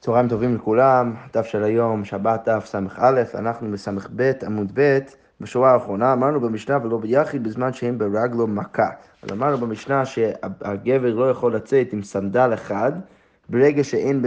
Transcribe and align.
צהריים 0.00 0.28
טובים 0.28 0.54
לכולם, 0.54 1.14
דף 1.32 1.46
של 1.46 1.64
היום, 1.64 2.04
שבת 2.04 2.48
דף 2.48 2.66
ס"א, 2.66 3.22
אנחנו 3.34 3.70
בס"ב 3.72 4.32
עמוד 4.46 4.72
ב', 4.74 4.98
בשורה 5.40 5.72
האחרונה 5.72 6.12
אמרנו 6.12 6.40
במשנה 6.40 6.78
ולא 6.82 6.98
ביחיד 6.98 7.44
בזמן 7.44 7.72
שאין 7.72 7.98
ברגלו 7.98 8.46
מכה. 8.46 8.88
אז 9.22 9.32
אמרנו 9.32 9.58
במשנה 9.58 10.04
שהגבר 10.04 11.14
לא 11.14 11.30
יכול 11.30 11.54
לצאת 11.54 11.92
עם 11.92 12.02
סנדל 12.02 12.50
אחד 12.54 12.92
ברגע 13.50 13.84
שאין 13.84 14.24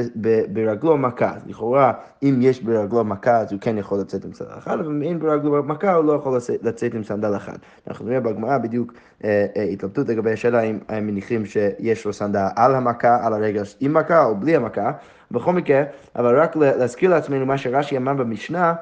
ברגלו 0.53 0.97
מכה. 0.97 1.33
אז 1.35 1.41
לכאורה, 1.47 1.93
אם 2.23 2.39
יש 2.41 2.63
ברגלו 2.63 3.03
מכה, 3.03 3.37
אז 3.37 3.51
הוא 3.51 3.61
כן 3.61 3.77
יכול 3.77 3.99
לצאת 3.99 4.25
עם 4.25 4.33
סנדל 4.33 4.57
אחד, 4.57 4.79
אבל 4.79 4.85
אם 4.85 5.01
אין 5.01 5.19
ברגלו 5.19 5.63
מכה, 5.63 5.93
הוא 5.93 6.05
לא 6.05 6.13
יכול 6.13 6.39
לצאת 6.61 6.93
עם 6.93 7.03
סנדל 7.03 7.35
אחד. 7.35 7.57
אנחנו 7.87 8.05
נראה 8.05 8.19
בגמרא 8.19 8.57
בדיוק 8.57 8.93
אה, 9.23 9.45
אה, 9.57 9.63
התלבטות 9.63 10.09
לגבי 10.09 10.33
השאלה 10.33 10.61
אם 10.61 10.79
הם 10.89 11.07
מניחים 11.07 11.45
שיש 11.45 12.05
לו 12.05 12.13
סנדל 12.13 12.45
על 12.55 12.75
המכה, 12.75 13.25
על 13.25 13.33
הרגל 13.33 13.63
עם 13.79 13.93
מכה 13.93 14.25
או 14.25 14.35
בלי 14.35 14.55
המכה. 14.55 14.91
בכל 15.31 15.53
מקרה, 15.53 15.83
אבל 16.15 16.39
רק 16.39 16.55
להזכיר 16.55 17.09
לעצמנו 17.09 17.45
מה 17.45 17.57
שרש"י 17.57 17.97
אמר 17.97 18.13
במשנה, 18.13 18.73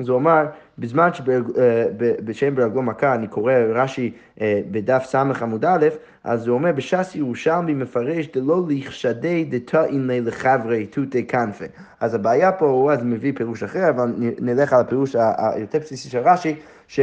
אז 0.00 0.08
הוא 0.08 0.18
אמר, 0.18 0.46
בזמן 0.80 1.10
שבשם 1.12 2.54
ברגלו 2.54 2.82
מכה, 2.82 3.14
אני 3.14 3.26
קורא 3.28 3.52
רש"י 3.52 4.12
אה, 4.40 4.60
בדף 4.70 5.04
ס 5.04 5.14
עמוד 5.14 5.64
א', 5.64 5.88
אז 6.24 6.46
הוא 6.46 6.54
אומר, 6.54 6.72
בש"ס 6.72 7.14
ירושלמי 7.14 7.74
מפרש 7.74 8.28
דלא 8.34 8.62
לכשדי 8.68 9.44
דתאין 9.44 10.06
לי 10.06 10.20
לחברי 10.20 10.86
תותי 10.86 11.26
כנפי. 11.26 11.64
אז 12.00 12.14
הבעיה 12.14 12.52
פה, 12.52 12.66
הוא 12.66 12.92
אז 12.92 13.02
מביא 13.02 13.32
פירוש 13.36 13.62
אחר, 13.62 13.90
אבל 13.90 14.12
נלך 14.18 14.72
על 14.72 14.80
הפירוש 14.80 15.16
היותר 15.38 15.78
בסיסי 15.78 16.08
של 16.08 16.18
רש"י, 16.18 16.56
ש... 16.88 17.00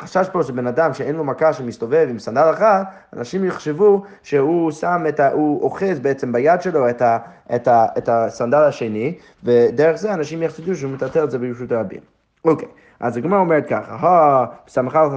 החשש 0.00 0.26
פה 0.32 0.42
שבן 0.42 0.66
אדם 0.66 0.94
שאין 0.94 1.16
לו 1.16 1.24
מכה 1.24 1.52
שמסתובב 1.52 2.06
עם 2.10 2.18
סנדל 2.18 2.50
אחד, 2.54 2.82
אנשים 3.16 3.44
יחשבו 3.44 4.02
שהוא 4.22 4.70
שם 4.70 5.04
את 5.08 5.20
ה... 5.20 5.30
הוא 5.30 5.62
אוחז 5.62 6.00
בעצם 6.00 6.32
ביד 6.32 6.62
שלו 6.62 6.90
את, 6.90 7.02
ה, 7.02 7.18
את, 7.54 7.68
ה, 7.68 7.86
את 7.98 8.08
הסנדל 8.08 8.58
השני, 8.58 9.14
ודרך 9.44 9.96
זה 9.96 10.14
אנשים 10.14 10.42
יחשבו 10.42 10.74
שהוא 10.74 10.92
מטלטל 10.92 11.24
את 11.24 11.30
זה 11.30 11.38
ברשות 11.38 11.72
הרבים. 11.72 12.00
אוקיי, 12.44 12.68
אז 13.02 13.16
הגמרא 13.16 13.38
אומרת 13.38 13.66
ככה, 13.66 14.44
סמכה 14.68 15.02
על 15.02 15.10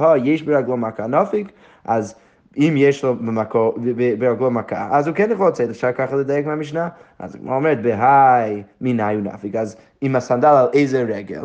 ה, 0.00 0.18
יש 0.24 0.42
ברגלו 0.42 0.76
מכה 0.76 1.06
נפיק, 1.06 1.52
אז 1.84 2.14
אם 2.56 2.74
יש 2.76 3.04
לו 3.04 3.16
במקו, 3.16 3.74
ברגלו 4.18 4.50
מכה, 4.50 4.88
אז 4.92 5.06
הוא 5.06 5.16
כן 5.16 5.30
יכול 5.30 5.48
לצאת, 5.48 5.70
אפשר 5.70 5.92
ככה 5.92 6.16
לדייק 6.16 6.46
מהמשנה? 6.46 6.88
אז 7.18 7.34
הגמרא 7.34 7.54
אומרת, 7.54 7.82
בהאי 7.82 8.62
מיני 8.80 9.14
הוא 9.14 9.22
נפיק, 9.22 9.56
אז 9.56 9.76
עם 10.00 10.16
הסנדל 10.16 10.48
על 10.48 10.66
איזה 10.72 11.02
רגל? 11.02 11.42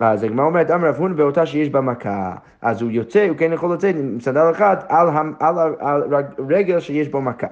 אז 0.00 0.22
הגמרא 0.22 0.44
אומרת, 0.44 0.70
אמר 0.70 0.88
רב 0.88 0.96
הונא 0.96 1.14
באותה 1.14 1.46
שיש 1.46 1.68
בה 1.68 1.80
מכה, 1.80 2.34
אז 2.62 2.82
הוא 2.82 2.90
יוצא, 2.90 3.26
הוא 3.28 3.36
כן 3.36 3.52
יכול 3.52 3.74
לצאת 3.74 3.94
עם 3.94 4.20
סנדל 4.20 4.50
אחד 4.50 4.76
על, 4.88 5.08
על, 5.40 5.58
על, 5.58 6.14
על 6.14 6.24
רגל 6.48 6.80
שיש 6.80 7.08
בו 7.08 7.20
מכה. 7.20 7.46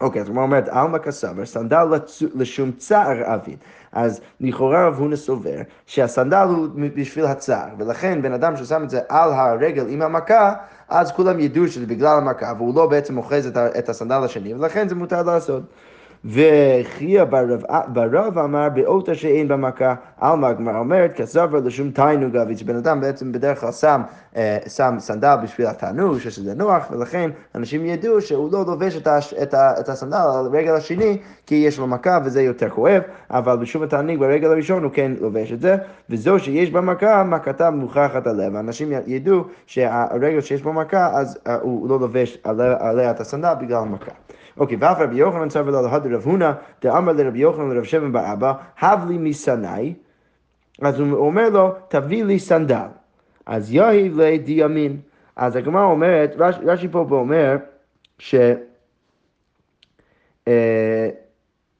אוקיי, 0.00 0.22
אז 0.22 0.28
הגמרא 0.28 0.42
אומרת, 0.42 0.68
עלמא 0.68 0.98
כסבר, 0.98 1.46
סנדל 1.46 1.84
לשום 2.34 2.72
צער 2.72 3.34
אבין. 3.34 3.56
אז 3.92 4.20
לכאורה 4.40 4.86
רב 4.86 4.98
הונא 4.98 5.16
סובר 5.16 5.60
שהסנדל 5.86 6.46
הוא 6.48 6.68
בשביל 6.96 7.24
הצער, 7.24 7.68
ולכן 7.78 8.22
בן 8.22 8.32
אדם 8.32 8.56
ששם 8.56 8.82
את 8.84 8.90
זה 8.90 9.00
על 9.08 9.32
הרגל 9.32 9.86
עם 9.88 10.02
המכה, 10.02 10.54
אז 10.88 11.12
כולם 11.12 11.40
ידעו 11.40 11.68
שזה 11.68 11.86
בגלל 11.86 12.18
המכה, 12.18 12.52
והוא 12.56 12.74
לא 12.74 12.86
בעצם 12.86 13.18
אוחז 13.18 13.46
את 13.78 13.88
הסנדל 13.88 14.20
השני, 14.24 14.54
ולכן 14.54 14.88
זה 14.88 14.94
מותר 14.94 15.22
לעשות. 15.22 15.62
וכייה 16.24 17.24
ברב 17.88 18.38
אמר 18.38 18.68
באותה 18.68 19.14
שאין 19.14 19.48
במכה, 19.48 19.94
עלמא 20.20 20.46
הגמרא 20.46 20.78
אומרת, 20.78 21.12
כסבר 21.12 21.58
לשום 21.64 21.90
תיינוג 21.90 22.36
אביץ, 22.36 22.62
בן 22.62 22.76
אדם 22.76 23.00
בעצם 23.00 23.32
בדרך 23.32 23.60
כלל 23.60 23.72
שם, 23.72 24.02
אה, 24.36 24.58
שם 24.68 24.94
סנדל 24.98 25.36
בשביל 25.42 25.66
התענוג, 25.66 26.18
שזה 26.18 26.54
נוח, 26.54 26.90
ולכן 26.90 27.30
אנשים 27.54 27.86
ידעו 27.86 28.20
שהוא 28.20 28.52
לא 28.52 28.64
לובש 28.66 28.96
את, 28.96 29.06
הש, 29.06 29.34
את, 29.34 29.54
ה, 29.54 29.80
את 29.80 29.88
הסנדל 29.88 30.16
על 30.16 30.46
הרגל 30.46 30.74
השני, 30.74 31.18
כי 31.46 31.54
יש 31.54 31.78
לו 31.78 31.86
מכה 31.86 32.18
וזה 32.24 32.42
יותר 32.42 32.70
כואב, 32.70 33.02
אבל 33.30 33.56
בשום 33.56 33.82
התענוג 33.82 34.18
ברגל 34.18 34.50
הראשון 34.50 34.82
הוא 34.82 34.92
כן 34.94 35.12
לובש 35.20 35.52
את 35.52 35.60
זה, 35.60 35.76
וזו 36.10 36.38
שיש 36.38 36.70
במכה, 36.70 37.24
מכתה 37.24 37.70
מוכחת 37.70 38.26
עליה, 38.26 38.50
ואנשים 38.52 38.92
ידעו 39.06 39.44
שהרגל 39.66 40.40
שיש 40.40 40.62
בו 40.62 40.72
מכה, 40.72 41.10
אז 41.12 41.38
אה, 41.46 41.54
הוא 41.62 41.88
לא 41.88 42.00
לובש 42.00 42.38
עליה, 42.44 42.76
עליה 42.80 43.10
את 43.10 43.20
הסנדל 43.20 43.54
בגלל 43.60 43.78
המכה. 43.78 44.12
אוקיי, 44.56 44.76
ואף 44.80 45.00
רבי 45.00 45.16
יוחנן 45.16 45.50
סבר 45.50 45.70
לו 45.70 45.82
להד 45.82 46.06
רב 46.06 46.22
הונא, 46.24 46.52
דאמר 46.82 47.12
לרבי 47.12 47.38
יוחנן 47.38 47.70
לרב 47.70 47.84
שבן 47.84 48.12
באבא, 48.12 48.52
הב 48.80 49.08
לי 49.08 49.18
משנאי, 49.18 49.94
אז 50.82 51.00
הוא 51.00 51.18
אומר 51.18 51.48
לו, 51.48 51.74
תביא 51.88 52.24
לי 52.24 52.38
סנדל. 52.38 52.86
אז 53.46 53.72
יהי 53.72 54.08
לי 54.08 54.38
דימין. 54.38 54.96
אז 55.36 55.56
הגמרא 55.56 55.84
אומרת, 55.84 56.34
רש"י 56.38 56.88
פה 56.88 57.06
אומר, 57.10 57.56
ש... 58.18 58.34
אה, 60.48 61.08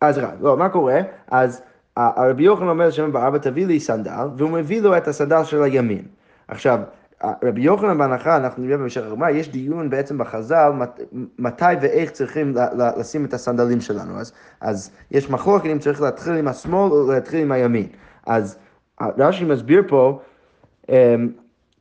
אז 0.00 0.19
רע, 0.19 0.31
לא, 0.41 0.56
מה 0.56 0.69
קורה? 0.69 1.00
אז 1.31 1.62
רבי 1.97 2.43
יוחנן 2.43 2.69
אומר 2.69 2.88
לשם 2.88 3.12
באבא, 3.12 3.38
תביא 3.38 3.66
לי 3.66 3.81
סנדל, 3.81 4.26
והוא 4.37 4.50
מביא 4.50 4.81
לו 4.81 4.97
את 4.97 5.08
הסנדל 5.08 5.44
של 5.44 5.62
הימין. 5.62 6.03
עכשיו, 6.48 6.81
רבי 7.25 7.60
יוחנן 7.60 7.99
בהנחה, 7.99 8.37
אנחנו 8.37 8.65
נראה 8.65 8.77
במשך 8.77 9.03
הגמרא, 9.06 9.31
יש 9.31 9.49
דיון 9.49 9.91
בעצם 9.91 10.19
בחז"ל, 10.19 10.72
מת, 10.78 11.00
מתי 11.38 11.65
ואיך 11.81 12.10
צריכים 12.10 12.54
לשים 12.97 13.25
את 13.25 13.34
הסנדלים 13.34 13.81
שלנו. 13.81 14.19
אז, 14.19 14.32
אז 14.60 14.91
יש 15.10 15.31
מחלוקת 15.31 15.66
אם 15.66 15.78
צריך 15.78 16.03
להתחיל 16.03 16.32
עם 16.32 16.49
השמאל 16.49 16.93
או 16.93 17.12
להתחיל 17.12 17.41
עם 17.41 17.53
הימין. 17.53 17.87
אז 18.26 18.59
רש"י 19.00 19.44
מסביר 19.44 19.82
פה, 19.88 20.21
אמ, 20.88 20.94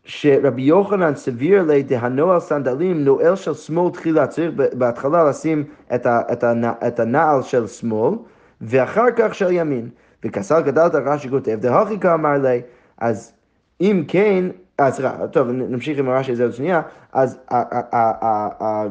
שרבי 0.04 0.62
יוחנן 0.62 1.16
סביר 1.16 1.64
לי 1.64 1.84
דהנוע 1.84 2.34
על 2.34 2.40
סנדלים, 2.40 3.06
נועל 3.06 3.36
של 3.36 3.54
שמאל 3.54 3.92
תחילה, 3.92 4.28
צריך 4.28 4.52
בהתחלה 4.74 5.30
לשים 5.30 5.64
את, 5.96 6.06
ה, 6.06 6.22
את, 6.32 6.44
הנע, 6.44 6.72
את 6.88 7.00
הנעל 7.00 7.42
של 7.42 7.68
שמאל, 7.68 8.16
ואחר 8.62 9.06
כך 9.16 9.36
של 9.36 9.52
ימין. 9.52 9.90
וכסל 10.24 10.62
גדלת 10.62 10.96
רש"י 10.96 11.30
כותב, 11.30 11.58
דהכי 11.62 12.00
כאמר 12.00 12.38
לי, 12.38 12.62
אז 12.98 13.34
אם 13.82 14.04
כן, 14.08 14.46
אה, 14.80 14.92
סליחה, 14.92 15.28
טוב, 15.28 15.48
נמשיך 15.52 16.00
עם 16.00 16.10
הרש"י 16.10 16.32
הזה 16.32 16.44
עוד 16.44 16.54
שנייה. 16.54 16.82
אז 17.14 17.38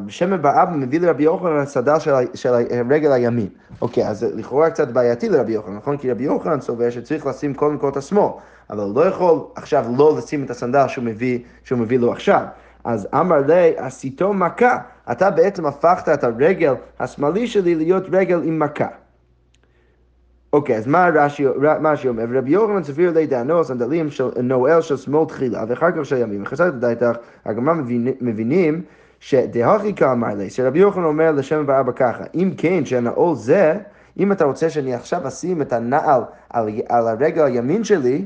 שמן 0.07 0.41
באבא 0.41 0.71
מביא 0.71 0.99
לרבי 0.99 1.23
יוחנן 1.23 1.57
הסדל 1.57 1.99
של 2.33 2.53
הרגל 2.53 3.11
הימין. 3.11 3.47
אוקיי, 3.81 4.07
אז 4.07 4.23
לכאורה 4.35 4.69
קצת 4.69 4.87
בעייתי 4.87 5.29
לרבי 5.29 5.51
יוחנן, 5.51 5.75
נכון? 5.75 5.97
כי 5.97 6.11
רבי 6.11 6.23
יוחנן 6.23 6.61
סובר 6.61 6.89
שצריך 6.89 7.25
לשים 7.25 7.53
קודם 7.53 7.77
כל 7.77 7.89
את 7.89 7.97
השמאל, 7.97 8.31
אבל 8.69 8.83
הוא 8.83 8.95
לא 8.95 9.05
יכול 9.05 9.39
עכשיו 9.55 9.85
לא 9.97 10.15
לשים 10.17 10.43
את 10.43 10.49
הסנדל 10.49 10.87
שהוא 10.87 11.05
מביא, 11.05 11.39
שהוא 11.63 11.79
מביא 11.79 11.99
לו 11.99 12.11
עכשיו. 12.11 12.43
אז 12.83 13.07
אמר 13.13 13.37
לי, 13.47 13.73
עשיתו 13.77 14.33
מכה, 14.33 14.77
אתה 15.11 15.29
בעצם 15.31 15.65
הפכת 15.65 16.09
את 16.09 16.23
הרגל 16.23 16.73
השמאלי 16.99 17.47
שלי 17.47 17.75
להיות 17.75 18.03
רגל 18.11 18.41
עם 18.43 18.59
מכה. 18.59 18.87
אוקיי, 20.55 20.77
אז 20.77 20.87
מה 20.87 21.09
רש"י 21.83 22.07
אומר? 22.07 22.25
רבי 22.33 22.51
יוחנן 22.51 22.83
סביר 22.83 23.11
לי 23.11 23.27
דענו 23.27 23.63
סנדלים 23.63 24.11
של 24.11 24.29
נואל 24.43 24.81
של 24.81 24.97
שמאל 24.97 25.27
תחילה 25.27 25.63
ואחר 25.67 25.91
כך 25.91 26.05
של 26.05 26.17
ימין. 26.17 26.41
וחזרת 26.41 26.73
לדעתך, 26.73 27.17
הגמרא 27.45 27.73
מבינים 28.21 28.81
שדהכי 29.19 29.93
כאמר 29.93 30.35
לי, 30.35 30.49
שרבי 30.49 30.79
יוחנן 30.79 31.03
אומר 31.03 31.31
לשם 31.31 31.65
באבא 31.65 31.91
ככה, 31.91 32.23
אם 32.35 32.51
כן 32.57 32.85
שהנעול 32.85 33.35
זה, 33.35 33.73
אם 34.19 34.31
אתה 34.31 34.45
רוצה 34.45 34.69
שאני 34.69 34.93
עכשיו 34.93 35.27
אשים 35.27 35.61
את 35.61 35.73
הנעל 35.73 36.21
על, 36.49 36.69
על 36.89 37.07
הרגל 37.07 37.43
הימין 37.43 37.83
שלי, 37.83 38.25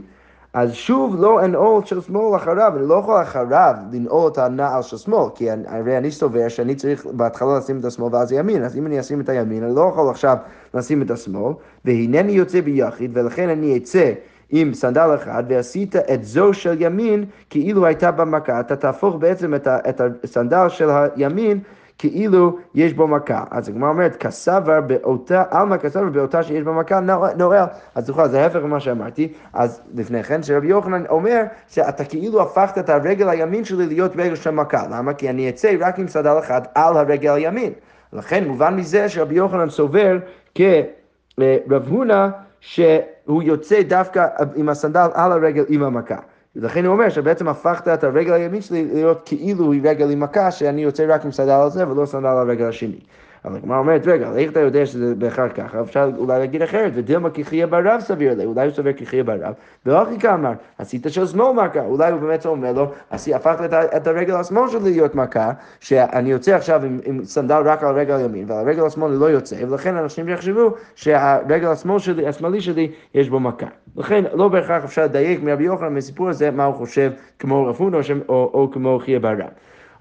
אז 0.54 0.74
שוב 0.74 1.16
לא 1.20 1.46
אנעול 1.46 1.86
של 1.86 2.02
שמאל 2.02 2.36
אחריו, 2.36 2.74
אני 2.78 2.88
לא 2.88 2.96
יכול 2.96 3.22
אחריו 3.22 3.74
לנעול 3.92 4.32
את 4.32 4.38
הנעל 4.38 4.82
של 4.82 4.98
שמאל, 4.98 5.30
כי 5.36 5.52
אני, 5.52 5.64
הרי 5.68 5.98
אני 5.98 6.12
סובר 6.12 6.48
שאני 6.48 6.76
צריך 6.76 7.06
בהתחלה 7.06 7.58
לשים 7.58 7.80
את 7.80 7.86
השמאל 7.86 8.16
ואז 8.16 8.32
ימין, 8.32 8.64
אז 8.64 8.78
אם 8.78 8.86
אני 8.86 9.00
אשים 9.00 9.22
את 9.22 9.30
הימין, 9.30 9.64
אני 9.64 9.76
לא 9.76 9.90
יכול 9.94 10.10
עכשיו 10.10 10.38
לשים 10.74 11.02
את 11.02 11.12
השמאל, 11.12 11.54
והנני 11.86 12.32
יוצא 12.32 12.62
ביחיד, 12.62 13.12
ולכן 13.14 13.50
אני 13.50 13.78
אצא 13.78 14.12
עם 14.50 14.74
סנדל 14.74 15.16
אחד, 15.16 15.44
ועשית 15.48 15.96
את 15.96 16.24
זו 16.24 16.54
של 16.54 16.82
ימין 16.82 17.26
כאילו 17.50 17.86
הייתה 17.86 18.12
במכה, 18.12 18.60
אתה 18.60 18.76
תהפוך 18.76 19.16
בעצם 19.16 19.54
את 19.56 20.02
הסנדל 20.24 20.70
של 20.70 20.90
הימין 20.90 21.60
כאילו 22.00 22.58
יש 22.76 22.94
בו 22.94 23.08
מכה. 23.08 23.44
אז 23.52 23.70
הגמרא 23.70 23.90
אומרת, 23.90 24.16
כסבר 24.16 24.82
באותה, 24.82 25.44
עלמא 25.52 25.78
כסבר 25.78 26.10
באותה 26.10 26.44
שיש 26.44 26.64
בו 26.64 26.74
מכה 26.74 27.00
נועל. 27.38 27.66
אז 27.96 28.06
זוכר, 28.06 28.28
זה 28.28 28.42
ההפך 28.42 28.60
ממה 28.64 28.80
שאמרתי. 28.80 29.34
אז 29.54 29.82
לפני 29.96 30.24
כן, 30.24 30.44
שרבי 30.44 30.68
יוחנן 30.68 31.06
אומר 31.10 31.44
שאתה 31.68 32.06
כאילו 32.06 32.42
הפכת 32.42 32.78
את 32.78 32.90
הרגל 32.90 33.30
הימין 33.30 33.66
שלי 33.66 33.86
להיות 33.86 34.12
רגל 34.16 34.36
של 34.36 34.52
מכה. 34.52 34.84
למה? 34.92 35.14
כי 35.14 35.30
אני 35.30 35.50
אצא 35.50 35.76
רק 35.80 36.00
עם 36.00 36.08
סדל 36.08 36.40
אחד 36.40 36.62
על 36.76 36.98
הרגל 36.98 37.32
הימין. 37.32 37.74
לכן 38.14 38.48
מובן 38.48 38.76
מזה 38.76 39.10
שרבי 39.10 39.36
יוחנן 39.36 39.70
סובר 39.70 40.18
כרב 40.56 41.88
הונא 41.88 42.28
שהוא 42.60 43.44
יוצא 43.44 43.82
דווקא 43.82 44.28
עם 44.56 44.70
הסנדל 44.70 45.08
על 45.14 45.32
הרגל 45.32 45.64
עם 45.68 45.84
המכה. 45.84 46.18
ולכן 46.56 46.86
הוא 46.86 46.94
אומר 46.94 47.10
שבעצם 47.10 47.48
הפכת 47.48 47.88
את 47.88 48.04
הרגל 48.04 48.34
הימין 48.34 48.62
שלי 48.62 48.86
להיות 48.86 49.22
כאילו 49.26 49.72
היא 49.72 49.82
רגל 49.84 50.12
עם 50.12 50.20
מכה, 50.20 50.52
שאני 50.52 50.82
יוצא 50.82 51.06
רק 51.10 51.26
עם 51.26 51.32
סנדל 51.32 51.52
על 51.52 51.70
זה 51.70 51.88
ולא 51.88 52.06
סנדל 52.06 52.28
על 52.28 52.38
הרגל 52.38 52.66
השני. 52.66 53.00
אבל 53.46 53.56
הגמרא 53.56 53.78
אומרת, 53.78 54.08
רגע, 54.08 54.32
איך 54.36 54.52
אתה 54.52 54.60
יודע 54.60 54.86
שזה 54.86 55.16
בהכרח 55.16 55.52
ככה? 55.56 55.82
אפשר 55.82 56.10
אולי 56.18 56.40
להגיד 56.40 56.62
אחרת, 56.62 56.92
ודילמה 56.96 57.30
כחייה 57.30 57.68
ברב 57.68 58.00
סביר 58.00 58.34
לי, 58.34 58.46
אולי 58.46 58.66
הוא 58.66 58.74
סובר 58.74 58.94
כחייה 58.94 59.24
ברב, 59.24 59.54
ואחי 59.86 60.20
כאמר, 60.20 60.52
עשית 60.78 61.06
של 61.10 61.28
שמאל 61.28 61.52
מכה, 61.52 61.86
אולי 61.86 62.12
הוא 62.12 62.22
באמת 62.22 62.46
אומר 62.46 62.72
לו, 62.72 62.92
הפכת 63.12 63.74
את 63.74 64.08
הרגל 64.08 64.36
השמאל 64.36 64.70
שלי 64.70 64.92
להיות 64.92 65.16
מכה, 65.16 65.52
שאני 65.80 66.32
יוצא 66.32 66.56
עכשיו 66.56 66.86
עם, 66.86 67.00
עם 67.04 67.24
סנדל 67.24 67.62
רק 67.66 67.84
על 67.84 67.90
הרגל 67.90 68.16
הימין, 68.16 68.46
ועל 68.48 68.68
הרגל 68.68 68.86
השמאל 68.86 69.12
לא 69.12 69.26
יוצא, 69.26 69.56
ולכן 69.70 69.96
אנשים 69.96 70.30
יחשבו 70.30 70.74
שהרגל 70.96 71.68
השמאל 71.68 72.00
שלי, 72.00 72.28
השמאלי 72.28 72.62
שלי, 72.62 72.92
יש 73.14 73.30
בו 73.30 73.40
מכה. 73.40 73.68
לכן 73.96 74.24
לא 74.34 74.48
בהכרח 74.48 74.84
אפשר 74.84 75.04
לדייק 75.04 75.44
מרבי 75.44 75.64
יוחנן 75.64 75.94
מסיפור 75.94 76.30
הזה 76.30 76.52
מה 76.52 76.66
הוא 76.66 76.76
חושב 76.76 77.12
כמו 77.40 77.66
רפון 77.66 77.94
או, 77.94 78.00
או, 78.30 78.52
או 78.54 78.72
כמו 78.72 79.00
חייה 79.04 79.20
ברב. 79.20 79.50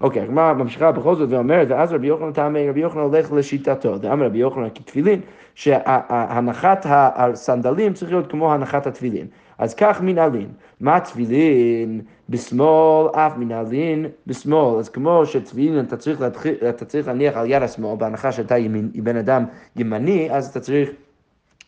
אוקיי, 0.01 0.21
הגמרא 0.21 0.53
ממשיכה 0.53 0.91
בכל 0.91 1.15
זאת 1.15 1.29
ואומרת, 1.31 1.67
ואז 1.69 1.93
רבי 1.93 2.07
יוחנן 2.07 2.31
טעמי, 2.31 2.69
רבי 2.69 2.79
יוחנן 2.79 3.01
הולך 3.01 3.31
לשיטתו, 3.31 3.97
דאמר 3.97 4.25
רבי 4.25 4.37
יוחנן 4.37 4.67
כתפילין, 4.75 5.21
שהנחת 5.55 6.85
הסנדלים 6.89 7.93
צריך 7.93 8.11
להיות 8.11 8.31
כמו 8.31 8.53
הנחת 8.53 8.87
התפילין. 8.87 9.27
אז 9.57 9.73
כך 9.73 10.01
מנהלין, 10.01 10.47
מה 10.81 10.99
תפילין 10.99 12.01
בשמאל, 12.29 13.09
אף 13.15 13.37
מנהלין 13.37 14.05
בשמאל. 14.27 14.79
אז 14.79 14.89
כמו 14.89 15.25
שתפילין 15.25 15.79
אתה 15.79 15.97
צריך, 15.97 16.21
להתחיל, 16.21 16.55
אתה 16.69 16.85
צריך 16.85 17.07
להניח 17.07 17.37
על 17.37 17.51
יד 17.51 17.63
השמאל, 17.63 17.95
בהנחה 17.97 18.31
שאתה 18.31 18.57
ימין, 18.57 18.91
בן 18.95 19.15
אדם 19.15 19.45
ימני, 19.75 20.31
אז 20.31 20.47
אתה 20.47 20.59
צריך 20.59 20.89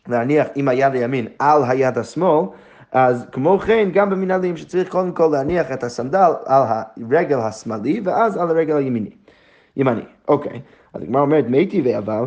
להניח 0.08 0.48
עם 0.56 0.68
היד 0.68 0.94
הימין 0.94 1.28
על 1.40 1.64
היד 1.68 1.98
השמאל. 1.98 2.46
אז 2.92 3.26
כמו 3.32 3.60
כן, 3.60 3.90
גם 3.94 4.10
במנהלים 4.10 4.58
שצריך 4.58 4.90
קודם 4.90 5.12
כל 5.12 5.30
להניח 5.32 5.72
את 5.72 5.84
הסנדל 5.84 6.32
על 6.46 6.64
הרגל 6.66 7.40
השמאלי 7.40 8.02
ואז 8.04 8.38
על 8.38 8.50
הרגל 8.50 8.78
הימיני. 8.78 9.10
ימני, 9.78 10.02
אוקיי. 10.28 10.62
אז 10.94 11.02
הגמרא 11.04 11.22
אומרת, 11.22 11.46
מי 11.48 11.66
טבעי 11.66 11.98
אבל, 11.98 12.24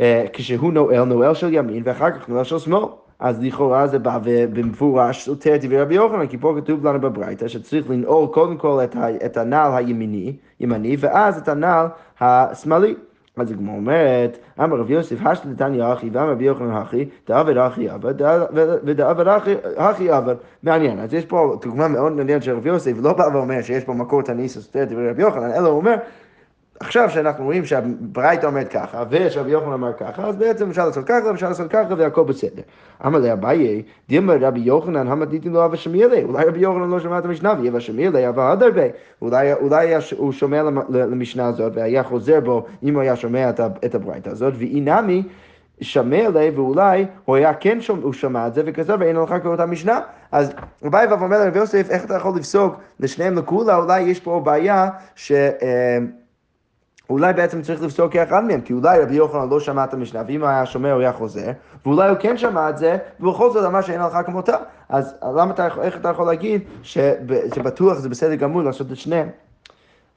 אה, 0.00 0.24
כשהוא 0.32 0.72
נועל, 0.72 1.04
נועל 1.04 1.34
של 1.34 1.54
ימין 1.54 1.82
ואחר 1.86 2.10
כך 2.10 2.28
נועל 2.28 2.44
של 2.44 2.58
שמאל. 2.58 2.84
אז 3.18 3.42
לכאורה 3.42 3.86
זה 3.86 3.98
בא 3.98 4.18
במפורש 4.24 5.24
סותר 5.24 5.58
טבעי 5.58 5.80
רבי 5.80 5.94
יוחנן, 5.94 6.26
כי 6.26 6.38
פה 6.38 6.54
כתוב 6.56 6.86
לנו 6.86 7.00
בברייתא 7.00 7.48
שצריך 7.48 7.90
לנעול 7.90 8.28
קודם 8.28 8.56
כל 8.56 8.80
את, 8.84 8.96
את 9.26 9.36
הנעל 9.36 9.72
הימיני, 9.74 10.36
ימני, 10.60 10.96
ואז 11.00 11.38
את 11.38 11.48
הנעל 11.48 11.86
השמאלי. 12.20 12.94
אז 13.40 13.50
הגמרא 13.50 13.74
אומרת, 13.74 14.38
אמר 14.60 14.76
רב 14.76 14.90
יוסף, 14.90 15.16
השתא 15.26 15.48
דתניא 15.48 15.92
אחי, 15.92 16.10
ואמר 16.12 16.30
רבי 16.30 16.44
יוחנן 16.44 16.76
אחי, 16.76 17.04
דעבד 17.28 17.56
אחי 17.56 17.88
עבד, 17.88 18.14
ודעבד 18.84 19.28
אחי 19.76 20.10
עבד. 20.10 20.34
מעניין, 20.62 20.98
אז 21.00 21.14
יש 21.14 21.24
פה 21.24 21.56
דוגמה 21.62 21.88
מאוד 21.88 22.12
מעניינת 22.12 22.42
של 22.42 22.56
רב 22.56 22.66
יוסף, 22.66 22.92
לא 23.02 23.12
בא 23.12 23.24
ואומר 23.32 23.62
שיש 23.62 23.84
פה 23.84 23.94
מקור 23.94 24.22
תניס 24.22 24.58
סותר 24.58 24.84
דברי 24.84 25.10
רבי 25.10 25.22
יוחנן, 25.22 25.50
אלא 25.50 25.68
הוא 25.68 25.76
אומר, 25.76 25.96
עכשיו 26.80 27.10
שאנחנו 27.10 27.44
רואים 27.44 27.64
שהברייתא 27.64 28.46
אומרת 28.46 28.68
ככה, 28.68 29.04
ושרבי 29.10 29.50
יוחנן 29.50 29.72
אמר 29.72 29.92
ככה, 29.92 30.26
אז 30.26 30.36
בעצם 30.36 30.70
אפשר 30.70 30.86
לעשות 30.86 31.04
ככה, 31.04 31.30
אפשר 31.30 31.48
לעשות 31.48 31.70
ככה, 31.70 31.94
והכל 31.98 32.24
בסדר. 32.24 32.62
אמר 33.06 33.18
לאביי, 33.18 33.82
דימה 34.08 34.34
רבי 34.40 34.60
יוחנן, 34.60 35.08
המדיתי 35.08 35.48
לו 35.48 35.64
אבא 35.64 35.76
שמילי, 35.76 36.22
אולי 36.22 36.44
רבי 36.44 36.58
יוחנן 36.58 36.90
לא 36.90 37.00
שמע 37.00 37.18
את 37.18 37.24
המשנה, 37.24 37.54
ואבא 37.62 37.80
שמילי, 37.80 38.28
אבל 38.28 38.42
עוד 38.50 38.62
הרבה. 38.62 38.82
אולי, 39.22 39.52
אולי 39.52 39.94
הוא 40.16 40.32
שומע 40.32 40.62
למשנה 40.88 41.46
הזאת, 41.46 41.72
והיה 41.74 42.02
חוזר 42.02 42.40
בו, 42.40 42.66
אם 42.82 42.94
הוא 42.94 43.02
היה 43.02 43.16
שומע 43.16 43.50
את 43.84 43.94
הברייתא 43.94 44.28
הזאת, 44.28 44.54
ואי 44.58 44.80
נמי, 44.80 45.22
שמע 45.80 46.28
לי, 46.28 46.50
ואולי 46.50 47.06
הוא 47.24 47.36
היה 47.36 47.54
כן 47.54 47.80
שומע, 47.80 48.02
הוא 48.02 48.12
שמע 48.12 48.46
את 48.46 48.54
זה, 48.54 48.62
וכזה, 48.66 48.94
ואין 48.98 49.16
הלכה 49.16 49.38
כאותה 49.38 49.66
משנה. 49.66 50.00
אז 50.32 50.52
אביי 50.86 51.06
ואומר 51.06 51.44
לרבי 51.44 51.58
יוסף, 51.58 51.90
איך 51.90 52.04
אתה 52.04 52.14
יכול 52.14 52.36
לפסוק 52.36 52.76
לשניהם 53.00 53.38
לכולה, 53.38 53.76
אולי 53.76 54.00
יש 54.00 54.20
פה 54.20 54.40
בעיה 54.44 54.88
ש... 55.14 55.32
אה, 55.32 55.98
אולי 57.10 57.32
בעצם 57.32 57.62
צריך 57.62 57.82
לפסוק 57.82 58.12
כאחד 58.12 58.44
מהם, 58.44 58.60
כי 58.60 58.72
אולי 58.72 59.00
רבי 59.00 59.14
יוחנן 59.14 59.48
לא 59.48 59.60
שמע 59.60 59.84
את 59.84 59.94
המשנה, 59.94 60.22
ואם 60.26 60.44
היה 60.44 60.66
שומע 60.66 60.92
הוא 60.92 61.00
היה 61.00 61.12
חוזר, 61.12 61.50
ואולי 61.86 62.08
הוא 62.08 62.18
כן 62.20 62.36
שמע 62.36 62.70
את 62.70 62.78
זה, 62.78 62.96
ובכל 63.20 63.50
זאת 63.50 63.64
אמר 63.64 63.80
שאין 63.80 64.00
הלכה 64.00 64.22
כמותה. 64.22 64.56
אז 64.88 65.14
למה 65.22 65.50
אתה, 65.50 65.68
איך 65.82 65.96
אתה 65.96 66.08
יכול 66.08 66.26
להגיד 66.26 66.62
שבטוח 66.82 67.98
זה 67.98 68.08
בסדר 68.08 68.34
גמור 68.34 68.62
לעשות 68.62 68.92
את 68.92 68.96
שניהם? 68.96 69.28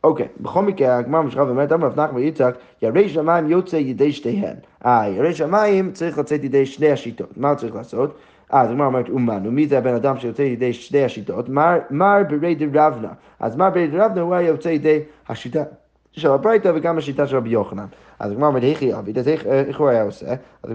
אוקיי, 0.03 0.27
בכל 0.39 0.61
מקרה, 0.61 0.97
הגמרא 0.97 1.21
משחרר 1.21 1.47
ואומרת, 1.47 1.71
אמר 1.71 1.87
רב 1.87 1.99
נחמן 1.99 2.15
ויצחק, 2.15 2.55
ירא 2.81 3.07
שמיים 3.07 3.49
יוצא 3.49 3.75
ידי 3.75 4.11
שתיהן. 4.11 4.55
אה, 4.85 5.07
ירא 5.09 5.31
שמיים 5.31 5.91
צריך 5.91 6.17
לצאת 6.17 6.43
ידי 6.43 6.65
שני 6.65 6.91
השיטות. 6.91 7.37
מה 7.37 7.49
הוא 7.49 7.57
צריך 7.57 7.75
לעשות? 7.75 8.17
אז 8.49 8.69
הגמרא 8.69 8.85
אומרת, 8.85 9.09
אומן, 9.09 9.47
ומי 9.47 9.67
זה 9.67 9.77
הבן 9.77 9.95
אדם 9.95 10.17
שיוצא 10.17 10.41
ידי 10.41 10.73
שתי 10.73 11.03
השיטות? 11.03 11.49
מר 11.89 12.23
ברי 12.29 12.55
דרבנה. 12.55 13.09
אז 13.39 13.55
מר 13.55 13.69
ברי 13.69 13.87
דרבנה 13.87 14.21
הוא 14.21 14.35
היה 14.35 14.47
יוצא 14.47 14.69
ידי 14.69 14.99
השיטה. 15.29 15.63
של 16.11 16.31
הברייתא 16.31 16.71
וגם 16.75 16.97
השיטה 16.97 17.27
של 17.27 17.37
רבי 17.37 17.49
יוחנן. 17.49 17.85
אז 18.19 18.31
הגמרא 18.31 18.47
אומרת, 18.47 18.63
היכי 18.63 18.93
עביד, 18.93 19.17
אז 19.17 19.27
איך 19.27 19.79
הוא 19.79 19.89
היה 19.89 20.03
עושה? 20.03 20.33
אז 20.63 20.71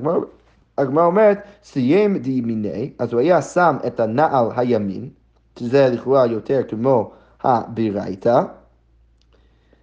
הגמרא 0.79 1.07
אומרת, 1.07 1.39
סיים 1.65 2.19
דימיני, 2.19 2.91
אז 2.99 3.13
הוא 3.13 3.21
היה 3.21 3.43
שם 3.43 3.77
את 3.87 4.01
הנעל 4.01 4.47
הימין, 4.57 5.09
שזה 5.59 5.89
לכאורה 5.93 6.27
יותר 6.27 6.61
כמו 6.69 7.11
הברייתא, 7.43 8.43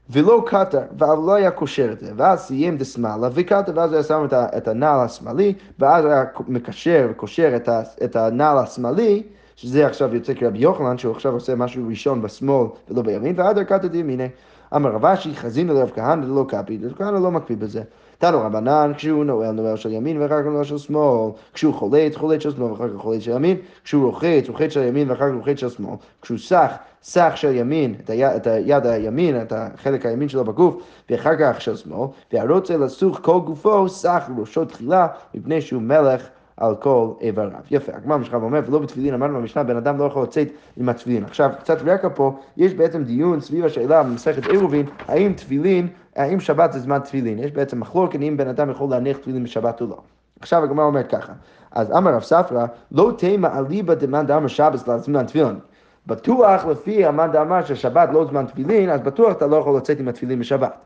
ולא 0.09 0.44
קטר, 0.45 0.81
אבל 1.00 1.15
לא 1.25 1.33
היה 1.33 1.51
קושר 1.51 1.91
את 1.91 2.00
זה, 2.00 2.11
ואז 2.15 2.39
סיים 2.39 2.77
דשמאלה 2.77 3.29
וקטר, 3.33 3.71
ואז 3.75 3.89
הוא 3.89 3.95
היה 3.95 4.03
שם 4.03 4.25
את 4.57 4.67
הנעל 4.67 5.00
השמאלי, 5.00 5.53
ואז 5.79 6.05
היה 6.05 6.23
מקשר 6.47 7.07
וקושר 7.11 7.57
את 8.03 8.15
הנעל 8.15 8.57
השמאלי, 8.57 9.23
שזה 9.55 9.88
עכשיו 9.88 10.15
יוצא 10.15 10.33
כרבי 10.33 10.59
יוחנן, 10.59 10.97
שהוא 10.97 11.11
עכשיו 11.11 11.33
עושה 11.33 11.55
משהו 11.55 11.88
ראשון 11.88 12.21
בשמאל 12.21 12.67
ולא 12.89 13.01
בימין, 13.01 13.33
ועד 13.38 13.59
קטר 13.59 13.88
דימיני. 13.88 14.27
אמר 14.75 14.91
רב 14.91 15.05
אשי, 15.05 15.35
חזינו 15.35 15.73
לרב 15.73 15.91
כהנא 15.95 16.25
דלא 16.25 16.45
קפי, 16.47 16.79
רב 16.83 16.93
כהנא 16.97 17.17
לא 17.17 17.31
מקפיא 17.31 17.55
בזה. 17.59 17.81
תנו 18.17 18.41
רבנן, 18.41 18.91
כשהוא 18.95 19.25
נועל 19.25 19.51
נועל 19.51 19.77
של 19.77 19.91
ימין 19.91 20.21
ואחר 20.21 20.41
כך 20.41 20.47
נועל 20.47 20.63
של 20.63 20.77
שמאל, 20.77 21.31
כשהוא 21.53 21.73
חולץ, 21.73 22.15
חולץ 22.15 22.41
של 22.41 22.51
שמאל 22.51 22.71
ואחר 22.71 22.89
כך 22.89 23.01
חולץ 23.01 23.21
של 23.21 23.31
ימין, 23.31 23.57
כשהוא 23.83 24.05
רוחץ, 24.05 24.49
רוחץ 24.49 24.71
של 24.71 24.83
ימין 24.83 25.09
ואחר 25.09 25.29
כך 25.29 25.35
רוחץ 25.35 25.59
של 25.59 25.69
שמאל, 25.69 25.95
כשהוא 26.21 26.37
סח, 26.37 26.71
סח 27.03 27.31
של 27.35 27.55
ימין, 27.55 27.95
את, 28.03 28.09
היד, 28.09 28.31
את 28.35 28.47
היד 28.47 28.85
הימין, 28.85 29.41
את 29.41 29.53
החלק 29.55 30.05
הימין 30.05 30.29
שלו 30.29 30.43
בגוף, 30.43 30.75
ואחר 31.09 31.33
כך 31.39 31.61
של 31.61 31.75
שמאל, 31.75 32.07
והרוצה 32.33 32.77
לסוך 32.77 33.19
כל 33.21 33.39
גופו, 33.39 33.89
סח 33.89 34.29
ראשו 34.37 34.65
תחילה, 34.65 35.07
מפני 35.33 35.61
שהוא 35.61 35.81
מלך 35.81 36.27
על 36.63 36.75
כל 36.75 37.07
איבריו. 37.21 37.60
יפה, 37.71 37.92
הגמרא 37.95 38.18
משכב 38.18 38.44
אומר, 38.44 38.60
ולא 38.68 38.80
בתפילין, 38.80 39.13
אמרנו 39.13 39.39
במשנה, 39.39 39.63
בן 39.63 39.77
אדם 39.77 39.98
לא 39.98 40.04
יכול 40.04 40.24
לצאת 40.24 40.48
עם 40.77 40.89
התפילין. 40.89 41.24
עכשיו, 41.24 41.50
קצת 41.60 41.77
רקע 41.86 42.07
פה, 42.15 42.38
יש 42.57 42.74
בעצם 42.74 43.04
דיון 43.04 43.42
סביב 43.42 43.65
השאלה 43.65 44.04
במסכת 44.04 44.48
עירובין, 44.48 44.86
האם 45.07 45.33
תפילין, 45.33 45.88
האם 46.15 46.39
שבת 46.39 46.74
זה 46.74 46.80
זמן 46.80 47.00
תפילין? 47.00 47.39
יש 47.39 47.51
בעצם 47.51 47.80
מחלוקת 47.80 48.19
אם 48.21 48.38
בן 48.38 48.48
אדם 48.48 48.69
יכול 48.69 48.89
להניח 48.89 49.18
תפילין 49.18 49.44
בשבת 49.44 49.81
או 49.81 49.88
לא. 49.88 49.98
עכשיו 50.39 50.63
הגמרא 50.63 50.86
אומרת 50.86 51.07
ככה, 51.07 51.33
אז 51.71 51.92
אמר 51.92 52.13
רב 52.13 52.21
ספרא, 52.21 52.65
לא 52.92 53.12
תימא 53.18 53.48
אליבא 53.57 53.94
דמאן 53.94 54.25
דאמר 54.25 54.48
שבס 54.48 54.88
לזמן 54.88 55.25
תפילין. 55.25 55.60
בטוח 56.07 56.65
לפי 56.65 57.06
המאן 57.06 57.31
דאמר 57.31 57.65
ששבת 57.65 58.10
לא 58.13 58.25
זמן 58.25 58.45
תפילין, 58.45 58.89
אז 58.89 59.01
בטוח 59.01 59.31
אתה 59.31 59.48
לא 59.48 59.56
יכול 59.56 59.77
לצאת 59.77 60.00
עם 60.00 60.07
התפילין 60.07 60.39
בשבת. 60.39 60.77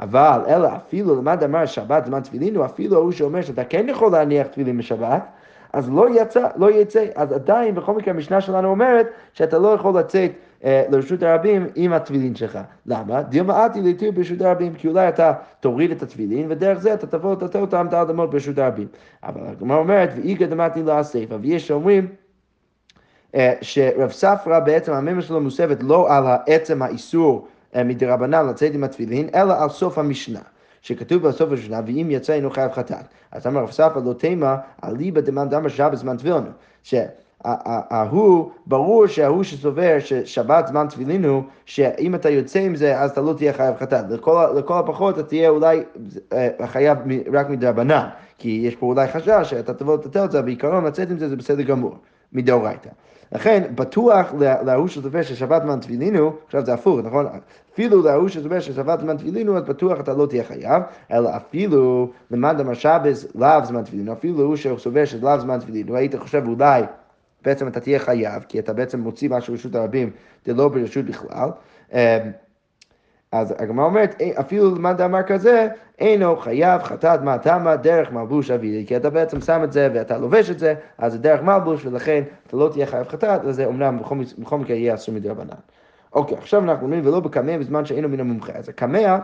אבל 0.00 0.40
אלא 0.48 0.68
אפילו 0.76 1.16
למד 1.16 1.44
אמר 1.44 1.66
שבת 1.66 2.06
זמן 2.06 2.20
תפילין, 2.20 2.56
הוא 2.56 2.64
אפילו 2.64 2.96
הוא 2.96 3.12
שאומר 3.12 3.42
שאתה 3.42 3.64
כן 3.64 3.86
יכול 3.88 4.12
להניח 4.12 4.46
תפילין 4.46 4.78
בשבת, 4.78 5.22
אז 5.72 5.90
לא 5.90 6.20
יצא, 6.20 6.48
לא 6.56 6.70
יצא, 6.70 7.04
אז 7.14 7.32
עדיין 7.32 7.74
בכל 7.74 7.94
מקרה 7.94 8.14
המשנה 8.14 8.40
שלנו 8.40 8.68
אומרת 8.68 9.06
שאתה 9.32 9.58
לא 9.58 9.68
יכול 9.68 9.98
לצאת 9.98 10.30
אה, 10.64 10.84
לרשות 10.90 11.22
הרבים 11.22 11.66
עם 11.74 11.92
התפילין 11.92 12.34
שלך. 12.34 12.58
למה? 12.86 13.22
דיומא 13.22 13.52
עתי 13.52 13.80
להתיר 13.80 14.10
ברשות 14.10 14.40
הרבים, 14.40 14.74
כי 14.74 14.88
אולי 14.88 15.08
אתה 15.08 15.32
תוריד 15.60 15.90
את 15.90 16.02
התפילין, 16.02 16.46
ודרך 16.48 16.78
זה 16.78 16.94
אתה 16.94 17.06
תבוא 17.06 17.32
לתת 17.32 17.56
אותם 17.56 17.86
את 17.88 17.92
האדמות 17.92 18.30
ברשות 18.30 18.58
הרבים. 18.58 18.86
אבל 19.22 19.40
הגמרא 19.46 19.78
אומרת, 19.78 20.10
ואיגא 20.16 20.46
דמתי 20.46 20.82
לאסיפה, 20.82 21.34
ויש 21.40 21.68
שאומרים 21.68 22.06
אה, 23.34 23.52
שרב 23.60 24.10
ספרא 24.10 24.58
בעצם 24.58 24.92
הממר 24.92 25.20
שלו 25.20 25.40
מוסבת 25.40 25.82
לא 25.82 26.16
על 26.16 26.24
עצם 26.46 26.82
האיסור 26.82 27.48
מדרבנן 27.76 28.46
לצאת 28.46 28.74
עם 28.74 28.84
התפילין, 28.84 29.28
אלא 29.34 29.62
על 29.62 29.68
סוף 29.68 29.98
המשנה. 29.98 30.40
שכתוב 30.82 31.22
בסוף 31.22 31.50
המשנה, 31.50 31.80
ואם 31.86 32.08
יצא 32.10 32.32
אינו 32.32 32.50
חייב 32.50 32.72
חטאת. 32.72 33.04
אז 33.32 33.46
אמר 33.46 33.60
רב 33.60 33.70
ספא 33.70 33.98
לא 34.04 34.12
תימא, 34.12 34.54
אליבא 34.84 35.20
דמאן 35.20 35.48
דמא 35.48 35.68
שבת 35.68 35.98
זמן 35.98 36.16
תפילין. 36.16 36.44
שההוא, 36.82 38.50
ברור 38.66 39.06
שההוא 39.06 39.42
שסובר 39.42 39.96
ששבת 39.98 40.66
זמן 40.66 40.86
תפילין 40.88 41.24
הוא, 41.24 41.42
שאם 41.66 42.14
אתה 42.14 42.30
יוצא 42.30 42.58
עם 42.58 42.76
זה, 42.76 43.00
אז 43.00 43.10
אתה 43.10 43.20
לא 43.20 43.32
תהיה 43.32 43.52
חייב 43.52 43.76
חטאת. 43.76 44.04
לכל, 44.10 44.46
לכל 44.56 44.78
הפחות 44.78 45.18
אתה 45.18 45.22
תהיה 45.22 45.48
אולי 45.48 45.82
אה, 46.32 46.48
חייב 46.66 46.98
רק 47.32 47.48
מדרבנן, 47.50 48.08
כי 48.38 48.62
יש 48.64 48.76
פה 48.76 48.86
אולי 48.86 49.08
חשש 49.08 49.50
שאתה 49.50 49.74
תבוא 49.74 49.94
לטטל 49.94 50.24
את 50.24 50.30
זה, 50.30 50.42
בעיקרון 50.42 50.84
לצאת 50.84 51.10
עם 51.10 51.18
זה 51.18 51.28
זה 51.28 51.36
בסדר 51.36 51.62
גמור, 51.62 51.94
מדאורייתא. 52.32 52.90
לכן, 53.32 53.62
בטוח 53.74 54.32
להוא 54.38 54.88
שסובר 54.88 55.22
ששבת 55.22 55.62
זמן 55.62 55.80
תפילין 55.80 56.16
הוא, 56.16 56.32
עכשיו 56.46 56.64
זה 56.64 56.74
הפוך, 56.74 56.98
נכון? 57.04 57.26
אפילו 57.74 58.02
להוא 58.02 58.28
שסובר 58.28 58.60
ששבת 58.60 59.00
זמן 59.00 59.16
תפילין 59.16 59.48
הוא, 59.48 59.56
אז 59.56 59.62
בטוח 59.62 60.00
אתה 60.00 60.14
לא 60.14 60.26
תהיה 60.26 60.44
חייב, 60.44 60.82
אלא 61.10 61.36
אפילו 61.36 62.10
למד 62.30 62.60
המשבס 62.60 63.26
לאו 63.34 63.64
זמן 63.64 63.84
תפילין, 63.84 64.08
אפילו 64.08 64.38
להוא 64.38 64.56
שסובר 64.56 65.04
שלאו 65.04 65.40
זמן 65.40 65.58
תפילין, 65.58 65.88
הוא 65.88 65.96
היית 65.96 66.16
חושב 66.16 66.42
אולי 66.48 66.82
בעצם 67.44 67.68
אתה 67.68 67.80
תהיה 67.80 67.98
חייב, 67.98 68.44
כי 68.48 68.58
אתה 68.58 68.72
בעצם 68.72 69.00
מוציא 69.00 69.30
משהו 69.30 69.54
ברשות 69.54 69.74
הרבים, 69.74 70.10
זה 70.44 70.54
לא 70.54 70.68
ברשות 70.68 71.04
בכלל. 71.04 71.48
אמ, 71.92 71.98
אז 73.32 73.54
הגמרא 73.58 73.84
אומרת, 73.84 74.22
אפילו 74.40 74.74
למד 74.74 75.00
אמר 75.00 75.22
כזה, 75.22 75.68
אינו 76.00 76.36
חייב 76.36 76.82
חטאת 76.82 77.22
מה 77.22 77.38
תמה 77.38 77.76
דרך 77.76 78.12
מלבוש 78.12 78.50
אבידי, 78.50 78.86
כי 78.86 78.96
אתה 78.96 79.10
בעצם 79.10 79.40
שם 79.40 79.64
את 79.64 79.72
זה 79.72 79.88
ואתה 79.94 80.18
לובש 80.18 80.50
את 80.50 80.58
זה, 80.58 80.74
אז 80.98 81.12
זה 81.12 81.18
דרך 81.18 81.42
מלבוש, 81.42 81.86
ולכן 81.86 82.22
אתה 82.46 82.56
לא 82.56 82.68
תהיה 82.72 82.86
חייב 82.86 83.08
חטאת, 83.08 83.40
וזה 83.44 83.64
אומנם 83.64 83.98
בכל 84.40 84.58
מקרה 84.58 84.76
יהיה 84.76 84.94
אסור 84.94 85.14
מדי 85.14 85.28
רבנן. 85.28 85.54
אוקיי, 86.12 86.36
עכשיו 86.36 86.62
אנחנו 86.62 86.84
אומרים 86.84 87.06
ולא 87.06 87.20
בקמע 87.20 87.58
בזמן 87.58 87.84
שאינו 87.84 88.08
מן 88.08 88.20
המומחה. 88.20 88.52
אז 88.52 88.68
הקמע, 88.68 89.18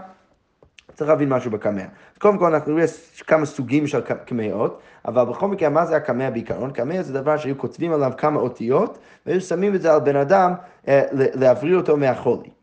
צריך 0.95 1.11
להבין 1.11 1.29
משהו 1.29 1.51
בקמע. 1.51 1.83
קודם 2.19 2.39
כל 2.39 2.55
אנחנו 2.55 2.75
נראה 2.75 2.87
כמה 3.27 3.47
סוגים 3.47 3.87
של 3.87 4.01
קמעות, 4.01 4.81
אבל 5.05 5.25
בכל 5.25 5.49
מקרה, 5.49 5.69
מה 5.69 5.87
זה 5.87 5.97
הקמע 5.97 6.31
בעיקרון? 6.31 6.71
קמע 6.71 7.03
זה 7.03 7.13
דבר 7.13 7.37
שהיו 7.37 7.59
כותבים 7.59 7.93
עליו 7.93 8.13
כמה 8.19 8.41
אותיות, 8.41 8.99
והיו 9.27 9.41
שמים 9.41 9.75
את 9.75 9.83
זה 9.83 9.93
על 9.93 10.01
בן 10.01 10.17
אדם 10.17 10.55
אה, 10.89 11.03
להבריא 11.13 11.77
אותו 11.77 11.97
מהחולי. 11.97 12.56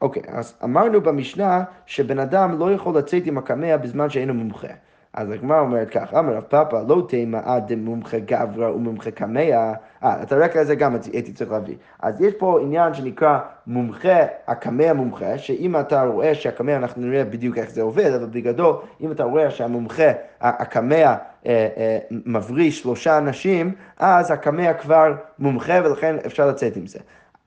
אוקיי, 0.00 0.22
אז 0.28 0.54
אמרנו 0.64 1.00
במשנה 1.00 1.64
שבן 1.86 2.18
אדם 2.18 2.58
לא 2.58 2.72
יכול 2.72 2.98
לצאת 2.98 3.26
עם 3.26 3.38
הקמע 3.38 3.76
בזמן 3.76 4.10
שאינו 4.10 4.34
מומחה. 4.34 4.68
אז 5.14 5.30
הגמרא 5.30 5.60
אומרת 5.60 5.90
כך, 5.90 6.14
אמר 6.14 6.34
רב 6.36 6.42
פאפא 6.42 6.82
לא 6.88 7.06
תימא 7.08 7.40
עד 7.44 7.72
דמומחה 7.72 8.18
גברא 8.18 8.70
ומומחה 8.70 9.10
קמע, 9.10 9.40
אה, 9.40 10.22
את 10.22 10.32
הרקע 10.32 10.60
הזה 10.60 10.74
גם 10.74 10.96
הייתי 11.12 11.32
צריך 11.32 11.50
להביא. 11.50 11.74
אז 12.02 12.20
יש 12.20 12.34
פה 12.38 12.60
עניין 12.62 12.94
שנקרא 12.94 13.38
מומחה, 13.66 14.18
הקמע 14.46 14.92
מומחה, 14.92 15.38
שאם 15.38 15.80
אתה 15.80 16.04
רואה 16.04 16.34
שהקמע, 16.34 16.76
אנחנו 16.76 17.02
נראה 17.02 17.24
בדיוק 17.24 17.58
איך 17.58 17.70
זה 17.70 17.82
עובד, 17.82 18.12
אבל 18.12 18.26
בגדול, 18.26 18.76
אם 19.00 19.12
אתה 19.12 19.24
רואה 19.24 19.50
שהמומחה, 19.50 20.10
הקמע 20.40 21.04
אה, 21.04 21.16
אה, 21.46 21.98
מבריא 22.10 22.70
שלושה 22.70 23.18
אנשים, 23.18 23.72
אז 23.98 24.30
הקמע 24.30 24.72
כבר 24.72 25.14
מומחה 25.38 25.74
ולכן 25.84 26.16
אפשר 26.26 26.46
לצאת 26.46 26.76
עם 26.76 26.86
זה. 26.86 26.98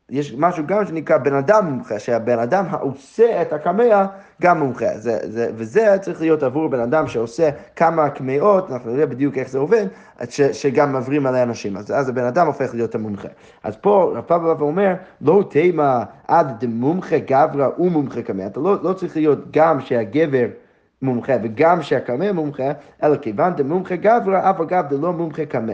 יש 0.09 0.33
משהו 0.37 0.63
גם 0.67 0.85
שנקרא 0.85 1.17
בן 1.17 1.33
אדם 1.33 1.65
מומחה, 1.65 1.99
שהבן 1.99 2.39
אדם 2.39 2.65
העושה 2.69 3.41
את 3.41 3.53
הקמע 3.53 4.05
גם 4.41 4.59
מומחה. 4.59 4.97
זה, 4.97 5.19
זה, 5.23 5.49
וזה 5.55 5.97
צריך 6.01 6.21
להיות 6.21 6.43
עבור 6.43 6.69
בן 6.69 6.79
אדם 6.79 7.07
שעושה 7.07 7.49
כמה 7.75 8.09
קמעות, 8.09 8.71
אנחנו 8.71 8.93
נראה 8.93 9.05
בדיוק 9.05 9.37
איך 9.37 9.49
זה 9.49 9.57
עובד, 9.57 9.85
ש, 10.29 10.41
שגם 10.41 10.93
מעברים 10.93 11.25
עלי 11.25 11.43
אנשים. 11.43 11.77
אז, 11.77 11.91
אז 11.91 12.09
הבן 12.09 12.23
אדם 12.23 12.47
הופך 12.47 12.73
להיות 12.73 12.95
המומחה. 12.95 13.27
אז 13.63 13.75
פה 13.75 14.11
רב 14.15 14.23
פאבא 14.23 14.53
בא 14.53 14.63
ואומר, 14.63 14.93
לא 15.21 15.43
תימא 15.49 16.03
עד 16.27 16.65
דמומחה 16.65 17.17
גברא 17.17 17.69
ומומחה 17.79 18.21
קמע. 18.21 18.47
אתה 18.47 18.59
לא, 18.59 18.83
לא 18.83 18.93
צריך 18.93 19.15
להיות 19.15 19.51
גם 19.51 19.81
שהגבר... 19.81 20.47
מומחה 21.01 21.33
וגם 21.43 21.81
שהקמע 21.81 22.31
מומחה, 22.31 22.71
אלא 23.03 23.17
כיוון 23.17 23.53
דמומחה 23.55 23.95
גברא, 23.95 24.49
אף 24.49 24.61
אגב 24.61 24.85
דלא 24.89 25.13
מומחה 25.13 25.45
קמע. 25.45 25.73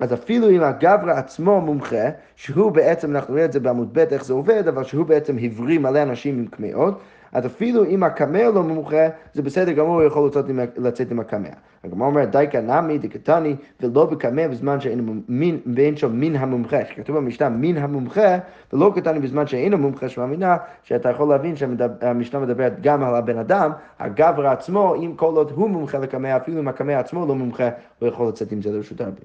אז 0.00 0.12
אפילו 0.14 0.50
אם 0.50 0.62
הגברא 0.62 1.12
עצמו 1.12 1.60
מומחה, 1.60 2.08
שהוא 2.36 2.72
בעצם, 2.72 3.16
אנחנו 3.16 3.34
נראה 3.34 3.44
את 3.44 3.52
זה 3.52 3.60
בעמוד 3.60 3.88
ב' 3.92 3.98
איך 3.98 4.24
זה 4.24 4.32
עובד, 4.32 4.68
אבל 4.68 4.84
שהוא 4.84 5.06
בעצם 5.06 5.36
הבריא 5.42 5.78
מלא 5.78 6.02
אנשים 6.02 6.38
עם 6.38 6.46
קמעות, 6.46 7.00
אז 7.32 7.46
אפילו 7.46 7.84
אם 7.84 8.02
הקמע 8.02 8.48
לא 8.48 8.62
מומחה, 8.62 9.08
זה 9.34 9.42
בסדר 9.42 9.72
גמור, 9.72 9.94
הוא 9.94 10.02
יכול 10.02 10.26
לצאת 10.26 10.48
עם, 10.48 10.60
לצאת 10.76 11.12
הקמע. 11.20 11.48
הגמרא 11.84 12.06
אומרת, 12.06 12.30
די 12.30 12.44
כנמי 12.50 12.98
דקתני, 12.98 13.56
ולא 13.80 14.04
בקמע 14.04 14.48
בזמן 14.48 14.80
שאין 14.80 15.96
שם 15.96 16.12
מין 16.12 16.36
המומחה. 16.36 16.84
שכתוב 16.84 17.16
במשנה 17.16 17.48
מין 17.48 17.76
המומחה, 17.76 18.38
ולא 18.72 18.92
קטני 18.96 19.20
בזמן 19.20 19.46
שאינו 19.46 19.78
מומחה, 19.78 20.08
שמאמינה 20.08 20.56
שאתה 20.82 21.10
יכול 21.10 21.28
להבין 21.28 21.56
שהמשנה 21.56 22.40
מדברת 22.40 22.80
גם 22.80 23.04
על 23.04 23.14
הבן 23.14 23.38
אדם, 23.38 23.70
הגברא 23.98 24.48
עצמו, 24.48 24.94
אם 24.94 25.12
כל 25.16 25.36
עוד 25.36 25.50
הוא 25.54 25.70
מומחה 25.70 25.98
לקמע, 25.98 26.36
אפילו 26.36 26.60
אם 26.60 26.68
הקמע 26.68 26.98
עצמו 26.98 27.26
לא 27.26 27.34
מומחה, 27.34 27.68
הוא 27.98 28.08
יכול 28.08 28.28
לצאת 28.28 28.52
עם 28.52 28.62
זה 28.62 28.72
לרשות 28.72 29.00
הרבים. 29.00 29.24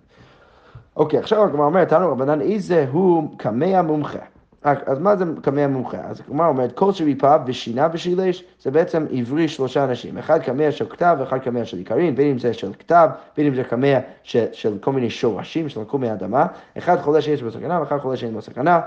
אוקיי, 0.96 1.20
עכשיו 1.20 1.44
הגמרא 1.44 1.66
אומרת, 1.66 1.90
תנו 1.90 2.12
רבנן, 2.12 2.42
איזה 2.42 2.86
הוא 2.92 3.38
קמע 3.38 3.82
מומחה. 3.82 4.20
אז 4.64 5.00
מה 5.00 5.16
זה 5.16 5.26
קמע 5.42 5.68
מומחה? 5.68 5.98
אז 5.98 6.22
הגמרא 6.28 6.48
אומרת, 6.48 6.72
כל 6.72 6.92
שריפה 6.92 7.36
ושינה 7.46 7.88
ושילש, 7.94 8.44
זה 8.62 8.72
בעצם 8.72 9.06
עברי 9.12 9.48
שלושה 9.48 9.84
אנשים. 9.84 10.18
אחד 10.18 10.42
קמע 10.42 10.72
של 10.72 10.90
כתב 10.90 11.16
ואחד 11.20 11.38
קמע 11.38 11.66
של 11.66 11.78
עיקרין, 11.78 12.16
בין 12.16 12.28
אם 12.28 12.40
זה 12.40 12.54
של 12.54 12.74
כתב, 12.80 13.10
בין 13.38 13.48
אם 13.48 13.56
זה 13.56 13.64
קמע 13.64 14.00
של, 14.24 14.46
של 14.52 14.78
כל 14.82 14.92
מיני 14.92 15.10
שורשים, 15.10 15.70
של 15.70 15.84
כל 15.84 15.98
מיני 15.98 16.14
אדמה. 16.14 16.46
אחד 16.78 17.00
חולה 17.02 17.22
שיש 17.22 17.44
בו 17.44 17.52
סכנה 17.52 17.80
ואחד 17.80 17.98
חולה 17.98 18.18
שאין 18.18 18.34
בו 18.34 18.42
סכנה. 18.42 18.82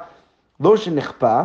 לא 0.60 0.76
שנכפה, 0.76 1.40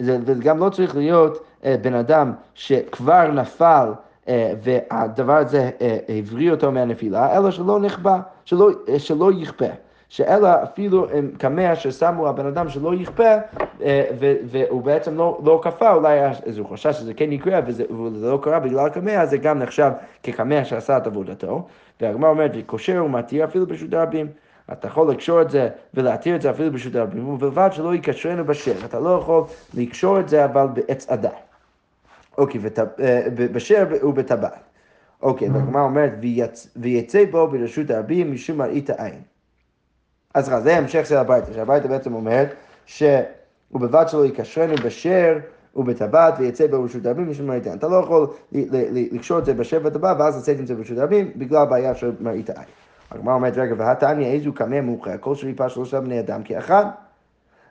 וגם 0.00 0.58
לא 0.58 0.68
צריך 0.68 0.96
להיות 0.96 1.44
אה, 1.64 1.76
בן 1.82 1.94
אדם 1.94 2.32
שכבר 2.54 3.30
נפל 3.30 3.92
אה, 4.28 4.52
והדבר 4.62 5.36
הזה 5.36 5.70
אה, 5.80 5.98
הבריא 6.08 6.50
אותו 6.50 6.72
מהנפילה, 6.72 7.36
אלא 7.36 7.50
שלא 7.50 7.80
נכפה, 7.80 8.16
שלא, 8.44 8.70
אה, 8.88 8.98
שלא 8.98 9.30
יכפה. 9.32 9.64
שאלא 10.08 10.48
אפילו 10.62 11.06
עם 11.10 11.30
קמע 11.38 11.76
ששמו 11.76 12.28
הבן 12.28 12.46
אדם 12.46 12.68
שלא 12.68 12.94
יכפה, 12.94 13.34
אה, 13.82 14.04
והוא 14.50 14.82
בעצם 14.82 15.16
לא, 15.16 15.40
לא 15.44 15.60
כפה, 15.62 15.92
אולי 15.92 16.20
אז 16.26 16.58
הוא 16.58 16.68
חשש 16.68 16.96
שזה 16.96 17.14
כן 17.14 17.32
יקרה 17.32 17.60
וזה, 17.66 17.84
וזה 17.92 18.30
לא 18.30 18.38
קרה 18.42 18.60
בגלל 18.60 18.86
הקמע, 18.86 19.26
זה 19.26 19.36
גם 19.36 19.58
נחשב 19.58 19.90
כקמע 20.22 20.64
שעשה 20.64 20.96
את 20.96 21.06
עבודתו. 21.06 21.66
והגמרא 22.00 22.30
אומרת, 22.30 22.50
וקושר 22.54 23.02
ומתיר 23.04 23.44
אפילו 23.44 23.66
ברשות 23.66 23.94
הרבים. 23.94 24.26
אתה 24.72 24.88
יכול 24.88 25.10
לקשור 25.10 25.42
את 25.42 25.50
זה 25.50 25.68
ולהתיר 25.94 26.36
את 26.36 26.42
זה 26.42 26.50
אפילו 26.50 26.72
ברשות 26.72 26.94
הרבים, 26.94 27.28
ובלבד 27.28 27.68
שלא 27.72 27.94
יקשרנו 27.94 28.44
בשר. 28.44 28.84
אתה 28.84 29.00
לא 29.00 29.18
יכול 29.22 29.42
לקשור 29.74 30.20
את 30.20 30.28
זה 30.28 30.44
אבל 30.44 30.66
בעץ 30.74 31.10
אדם. 31.10 31.30
אוקיי, 32.38 32.60
אה, 33.00 33.22
בשר 33.52 33.86
ובטבעת. 34.02 34.60
אוקיי, 35.22 35.48
והגמרא 35.48 35.82
אומרת, 35.82 36.12
ויצא 36.76 37.24
בו 37.30 37.48
ברשות 37.48 37.90
הרבים 37.90 38.32
משום 38.32 38.58
מראית 38.58 38.90
העין. 38.90 39.35
אז 40.36 40.52
זה 40.62 40.76
המשך 40.76 41.06
של 41.06 41.16
הביתה, 41.16 41.52
שהביתה 41.52 41.88
בעצם 41.88 42.14
אומרת 42.14 42.54
שבלבד 42.86 44.04
שלא 44.08 44.26
יקשרנו 44.26 44.74
בשר 44.84 45.38
ובטבעת 45.76 46.34
ויצא 46.38 46.66
ברשות 46.66 47.06
הרבים 47.06 47.30
מראית 47.44 47.66
עין. 47.66 47.78
אתה 47.78 47.88
לא 47.88 47.96
יכול 47.96 48.26
לקשור 49.12 49.38
את 49.38 49.44
זה 49.44 49.54
בשר 49.54 49.78
ובטבעת 49.80 50.16
ואז 50.20 50.38
לצאת 50.38 50.58
עם 50.58 50.66
זה 50.66 50.74
ברשות 50.74 50.98
הרבים 50.98 51.30
בגלל 51.36 51.64
בעיה 51.66 51.94
של 51.94 52.12
מראית 52.20 52.50
עין. 52.50 52.66
הגמרא 53.10 53.34
אומרת, 53.34 53.56
רגע, 53.56 53.74
והתניא 53.78 54.26
איזו 54.26 54.52
קמא 54.52 54.80
מומחה, 54.80 55.18
כל 55.18 55.34
שריפה 55.34 55.68
שלושה 55.68 56.00
בני 56.00 56.20
אדם 56.20 56.42
כאחד. 56.42 56.86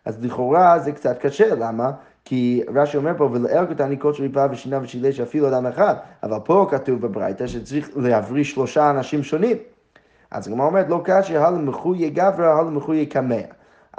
אז 0.06 0.26
לכאורה 0.26 0.80
זה 0.80 0.92
קצת 0.92 1.18
קשה, 1.20 1.56
למה? 1.56 1.92
כי 2.26 2.64
רש"י 2.76 2.98
אומר 2.98 3.12
פה, 3.18 3.30
ולער 3.34 3.66
קטני 3.66 4.00
כל 4.00 4.14
שריפה 4.14 4.46
ושינה 4.52 4.80
ושילה 4.82 5.12
שאפילו 5.12 5.48
אדם 5.48 5.66
אחד, 5.66 5.96
אבל 6.24 6.38
פה 6.44 6.68
כתוב 6.72 7.02
בברייתא 7.02 7.48
שצריך 7.48 7.90
להבריא 7.96 8.44
שלושה 8.44 8.90
אנשים 8.90 9.24
שונים. 9.24 9.58
אז 10.32 10.48
הגמרא 10.48 10.66
אומרת, 10.66 10.90
לא 10.90 11.02
קשי, 11.04 11.38
הלא 11.38 11.58
מחויה 11.58 12.10
גברא, 12.10 12.46
הלא 12.46 12.72
מחויה 12.72 13.06
קמע. 13.06 13.36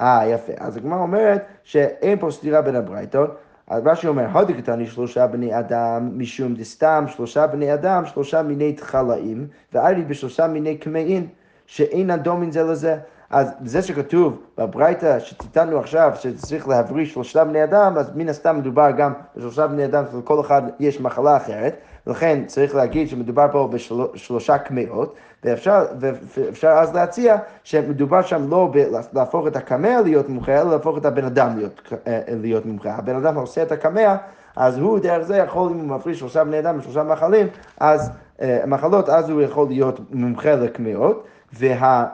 אה, 0.01 0.27
יפה. 0.27 0.53
אז 0.59 0.77
הגמרא 0.77 0.99
אומרת 0.99 1.45
שאין 1.63 2.19
פה 2.19 2.31
סתירה 2.31 2.63
בין 2.63 2.77
הברייתות. 2.77 3.37
אז 3.69 3.83
רש"י 3.87 4.09
אומר, 4.09 4.27
הודי 4.33 4.55
קטני 4.55 4.87
שלושה 4.87 5.27
בני 5.27 5.59
אדם, 5.59 6.11
משום 6.19 6.55
דסתם 6.55 7.05
שלושה 7.09 7.47
בני 7.47 7.75
אדם, 7.75 8.07
שלושה 8.07 8.43
מיני 8.43 8.73
תחלאים, 8.73 9.47
וארי 9.73 10.03
בשלושה 10.03 10.47
מיני 10.47 10.77
קמעין, 10.77 11.27
שאינן 11.67 12.17
דומין 12.17 12.51
זה 12.51 12.63
לזה. 12.63 12.99
אז 13.31 13.53
זה 13.65 13.83
שכתוב 13.83 14.39
בברייתא 14.59 15.19
שציטטנו 15.19 15.79
עכשיו, 15.79 16.13
שצריך 16.21 16.69
להבריא 16.69 17.07
שלושה 17.07 17.45
בני 17.45 17.65
אדם, 17.65 17.95
אז 17.99 18.11
מן 18.15 18.29
הסתם 18.29 18.59
מדובר 18.59 18.91
גם 18.91 19.13
בשלושה 19.37 19.67
בני 19.67 19.85
אדם, 19.85 20.05
ולכל 20.13 20.41
אחד 20.41 20.63
יש 20.81 21.01
מחלה 21.01 21.37
אחרת, 21.37 21.77
ולכן 22.07 22.45
צריך 22.47 22.75
להגיד 22.75 23.09
שמדובר 23.09 23.47
פה 23.53 23.71
בשלושה 24.15 24.59
קמעות, 24.59 25.15
ואפשר, 25.45 25.85
ואפשר 26.01 26.69
אז 26.69 26.95
להציע 26.95 27.37
שמדובר 27.65 28.23
שם 28.23 28.51
לא 28.51 28.73
להפוך 29.13 29.47
את 29.47 29.57
הקמע 29.57 30.01
להיות 30.01 30.29
מומחה, 30.29 30.61
אלא 30.61 30.71
להפוך 30.71 30.99
את 30.99 31.05
הבן 31.05 31.25
אדם 31.25 31.57
להיות, 31.57 31.93
אה, 32.07 32.21
להיות 32.29 32.67
מומחה. 32.67 32.91
הבן 32.91 33.17
אדם 33.17 33.35
עושה 33.37 33.63
את 33.63 33.73
הקמע, 33.73 34.17
אז 34.57 34.79
הוא 34.79 34.99
דרך 34.99 35.23
זה 35.23 35.37
יכול, 35.37 35.71
אם 35.73 35.79
הוא 35.79 35.97
מפריש 35.97 36.19
שלושה 36.19 36.45
בני 36.45 36.59
אדם 36.59 36.79
ושלושה 36.79 37.03
מחלים, 37.03 37.47
אז, 37.81 38.11
אה, 38.43 38.61
מחלות, 38.67 39.09
אז 39.09 39.31
הוא 39.31 39.43
יכול 39.43 39.69
להיות 39.69 40.01
מומחה 40.11 40.55
לקמעות, 40.55 41.25
וה... 41.53 42.07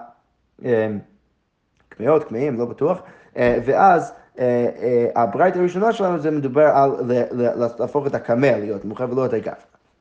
קמעות, 1.88 2.25
קמעים, 2.25 2.59
לא 2.59 2.64
בטוח, 2.64 3.02
אה, 3.37 3.59
ואז 3.64 4.12
אה, 4.38 4.69
אה, 4.83 5.23
הברייתא 5.23 5.59
הראשונה 5.59 5.92
שלנו 5.92 6.19
זה 6.19 6.31
מדובר 6.31 6.66
על 6.66 6.90
להפוך 7.78 8.07
את 8.07 8.14
הקמע 8.14 8.59
להיות 8.59 8.85
מוכר 8.85 9.07
ולא 9.11 9.26
את 9.26 9.33
הגב. 9.33 9.52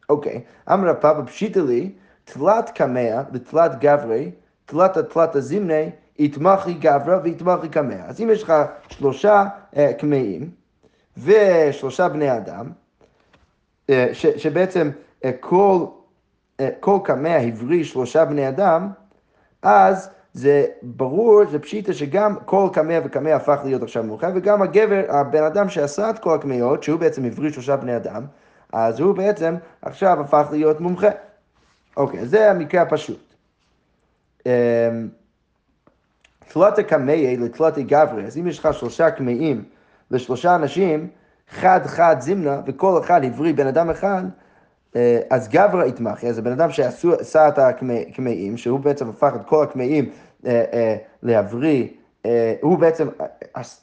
אוקיי, 0.10 0.42
אמר 0.72 0.94
פאבא 0.94 1.26
פשיטא 1.26 1.60
לי, 1.60 1.92
תלת 2.24 2.70
קמע 2.70 3.22
לתלת 3.32 3.80
גברי, 3.80 4.32
תלת 4.66 4.98
תלת 4.98 5.30
זימני, 5.40 5.90
יתמחי 6.20 6.74
גברא 6.74 7.20
ויתמחי 7.24 7.70
קמע. 7.70 7.96
אז 8.08 8.22
אם 8.22 8.30
יש 8.30 8.44
לך 8.44 8.54
שלושה 8.90 9.46
קמעים 9.98 10.50
ושלושה 11.18 12.10
בני 12.10 12.38
אדם, 12.38 12.70
שבעצם 14.38 14.90
כל 16.80 16.98
קמע 17.04 17.38
הבריא 17.38 17.84
שלושה 17.84 18.26
בני 18.26 18.50
אדם, 18.50 18.90
אז 19.62 20.10
זה 20.34 20.66
ברור, 20.82 21.42
זה 21.52 21.60
פשיטה 21.60 21.94
שגם 21.94 22.36
כל 22.46 22.70
קמע 22.74 23.00
וקמע 23.04 23.36
הפך 23.36 23.60
להיות 23.64 23.84
עכשיו 23.84 24.04
מאוחר, 24.04 24.30
וגם 24.36 24.62
הגבר, 24.62 25.02
הבן 25.10 25.44
אדם 25.44 25.70
שעשה 25.70 26.10
את 26.10 26.20
כל 26.20 26.36
הקמעות, 26.36 26.84
שהוא 26.84 27.00
בעצם 27.00 27.26
הבריא 27.26 27.52
שלושה 27.52 27.76
בני 27.76 27.96
אדם, 27.96 28.26
אז 28.74 29.00
הוא 29.00 29.16
בעצם 29.16 29.56
עכשיו 29.82 30.22
הפך 30.22 30.48
להיות 30.52 30.80
מומחה. 30.80 31.10
אוקיי, 31.98 32.26
זה 32.26 32.52
המקרה 32.52 32.82
הפשוט. 32.82 33.34
אמ, 34.46 34.52
תלת 36.48 36.80
הקמאי 36.80 37.38
לתלת 37.38 37.78
גברי, 37.78 38.26
אז 38.26 38.38
אם 38.38 38.48
יש 38.48 38.60
לך 38.60 38.74
שלושה 38.74 39.12
קמעים 39.12 39.64
לשלושה 40.12 40.56
אנשים, 40.56 41.08
חד 41.50 41.80
חד 41.86 42.16
זימנה, 42.20 42.62
וכל 42.66 43.00
אחד 43.04 43.24
הבריא 43.24 43.54
בן 43.54 43.68
אדם 43.68 43.90
אחד, 43.90 44.24
אז 45.30 45.48
גברא 45.50 45.86
יתמחי, 45.86 46.28
אז 46.28 46.38
הבן 46.38 46.52
אדם 46.52 46.72
שעשה 46.72 47.48
את 47.48 47.60
הקמאים, 47.60 48.58
שהוא 48.58 48.80
בעצם 48.80 49.10
הפך 49.10 49.32
את 49.36 49.46
כל 49.46 49.64
הקמאים 49.64 50.10
אה, 50.46 50.64
אה, 50.74 50.96
להבריא, 51.24 51.88
הוא 52.62 52.78
בעצם 52.78 53.08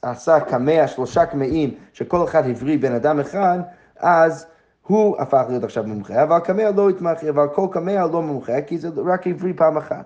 עשה 0.03 0.41
קמע, 0.41 0.87
שלושה 0.87 1.27
קמאים, 1.27 1.75
שכל 1.93 2.25
אחד 2.25 2.51
הבריא 2.51 2.79
בן 2.79 2.93
אדם 2.93 3.21
אחד, 3.21 3.59
אז 3.97 4.47
הוא 4.87 5.17
הפך 5.19 5.45
להיות 5.49 5.65
עכשיו 5.65 5.85
מומחה, 5.85 6.23
אבל 6.23 6.39
קמע 6.39 6.71
לא 6.71 6.91
יתמחי, 6.91 7.29
אבל 7.29 7.49
כל 7.55 7.67
קמע 7.71 8.07
לא 8.07 8.23
מומחה, 8.23 8.61
כי 8.61 8.79
זה 8.79 8.89
רק 9.07 9.27
הבריא 9.27 9.53
פעם 9.57 9.77
אחת. 9.77 10.05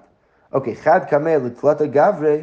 אוקיי, 0.52 0.76
חד 0.76 1.00
קמע 1.04 1.36
לתלת 1.38 1.80
הגברי, 1.80 2.40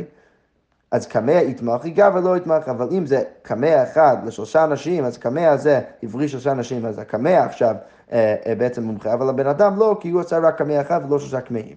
אז 0.92 1.08
קמע 1.08 1.32
יתמחי, 1.32 1.90
גבר 1.90 2.20
לא 2.20 2.38
יתמחי, 2.38 2.72
אבל 2.72 2.88
אם 2.92 3.06
זה 3.06 3.24
קמע 3.42 3.84
אחד 3.84 4.18
לשלושה 4.26 4.64
אנשים, 4.64 5.06
אז 5.06 5.18
קמע 5.18 5.50
הזה 5.52 5.82
הבריא 6.04 6.28
שלושה 6.28 6.52
אנשים, 6.52 6.86
אז 6.86 7.00
הקמע 7.00 7.44
עכשיו 7.44 7.76
אה, 8.12 8.36
אה, 8.46 8.56
בעצם 8.56 8.84
מומחה, 8.84 9.14
אבל 9.14 9.30
הבן 9.30 9.48
אדם 9.48 9.80
לא, 9.80 9.98
כי 10.00 10.10
הוא 10.10 10.22
עשה 10.22 10.40
רק 10.40 10.58
קמע 10.58 10.82
אחד 10.82 11.02
ולא 11.08 11.20
שלושה 11.20 11.42
קמעים. 11.42 11.76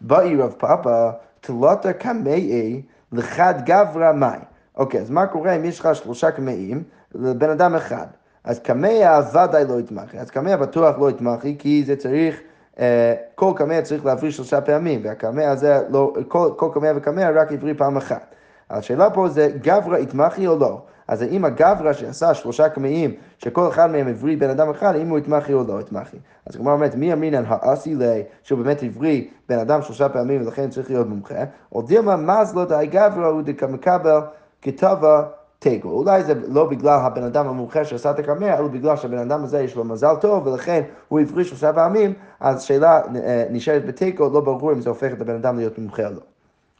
באי 0.00 0.36
רב 0.36 0.54
פאפה, 0.58 1.10
תלותה 1.40 1.92
קמעי 1.92 2.82
לחד 3.12 3.54
גברא 3.64 4.12
מאי. 4.12 4.38
אוקיי, 4.76 5.00
אז 5.00 5.10
מה 5.10 5.26
קורה 5.26 5.56
אם 5.56 5.64
יש 5.64 5.80
לך 5.80 5.88
שלושה 5.92 6.30
קמעים 6.30 6.82
לבן 7.14 7.50
אדם 7.50 7.74
אחד? 7.74 8.06
אז 8.44 8.58
קמע 8.58 9.20
ודאי 9.32 9.64
לא 9.64 9.80
יתמחי, 9.80 10.18
אז 10.18 10.30
קמע 10.30 10.56
בטוח 10.56 10.98
לא 10.98 11.10
יתמחי, 11.10 11.56
כי 11.58 11.84
זה 11.86 11.96
צריך... 11.96 12.40
אה, 12.80 13.14
כל 13.34 13.52
קמע 13.56 13.82
צריך 13.82 14.06
להבריא 14.06 14.30
שלושה 14.30 14.60
פעמים, 14.60 15.00
והקמע 15.04 15.50
הזה, 15.50 15.80
לא, 15.88 16.12
כל, 16.28 16.50
כל 16.56 16.70
קמע 16.74 16.92
וקמע 16.96 17.30
רק 17.30 17.52
הבריא 17.52 17.74
פעם 17.76 17.96
אחת. 17.96 18.34
השאלה 18.70 19.10
פה 19.10 19.28
זה 19.28 19.48
גברא 19.62 19.98
יתמחי 19.98 20.46
או 20.46 20.58
לא. 20.58 20.82
אז 21.08 21.22
האם 21.22 21.44
הגברא 21.44 21.92
שעשה 21.92 22.34
שלושה 22.34 22.68
קמעים, 22.68 23.14
שכל 23.38 23.68
אחד 23.68 23.90
מהם 23.90 24.08
הבריא 24.08 24.36
בן 24.36 24.50
אדם 24.50 24.70
אחד, 24.70 24.94
האם 24.94 25.08
הוא 25.08 25.18
יתמחי 25.18 25.52
או 25.52 25.64
לא 25.68 25.80
יתמחי. 25.80 26.16
אז 26.46 26.56
כלומר 26.56 26.72
אומרת, 26.72 26.94
מי 26.94 27.12
אמרינן 27.12 27.44
האסי 27.48 27.94
לי, 27.94 28.22
שהוא 28.42 28.58
באמת 28.58 28.82
הבריא 28.82 29.24
בן 29.48 29.58
אדם 29.58 29.82
שלושה 29.82 30.08
פעמים 30.08 30.42
ולכן 30.42 30.70
צריך 30.70 30.90
להיות 30.90 31.08
מומחה, 31.08 31.44
או 31.72 31.82
דילמה 31.82 32.16
מזלו 32.16 32.64
דאי 32.64 32.86
גברא 32.86 33.26
הוא 33.26 33.42
דקמקבל 33.42 34.20
כתבה 34.62 35.22
תיקו. 35.60 35.88
אולי 35.88 36.24
זה 36.24 36.34
לא 36.48 36.64
בגלל 36.64 36.98
הבן 37.02 37.22
אדם 37.22 37.46
המומחה 37.48 37.84
שעשה 37.84 38.10
את 38.10 38.18
הקמע, 38.18 38.58
אלא 38.58 38.68
בגלל 38.68 38.96
שהבן 38.96 39.18
אדם 39.18 39.44
הזה 39.44 39.60
יש 39.60 39.76
לו 39.76 39.84
מזל 39.84 40.14
טוב, 40.20 40.46
ולכן 40.46 40.82
הוא 41.08 41.20
הפריש 41.20 41.48
שלושה 41.48 41.72
פעמים, 41.72 42.12
אז 42.40 42.62
שאלה 42.62 43.00
אה, 43.16 43.44
נשארת 43.50 43.86
בתיקו, 43.86 44.30
לא 44.32 44.40
ברור 44.40 44.72
אם 44.72 44.80
זה 44.80 44.88
הופך 44.88 45.12
את 45.12 45.20
הבן 45.20 45.34
אדם 45.34 45.56
להיות 45.56 45.78
מומחה 45.78 46.06
או 46.06 46.12
לא. 46.12 46.20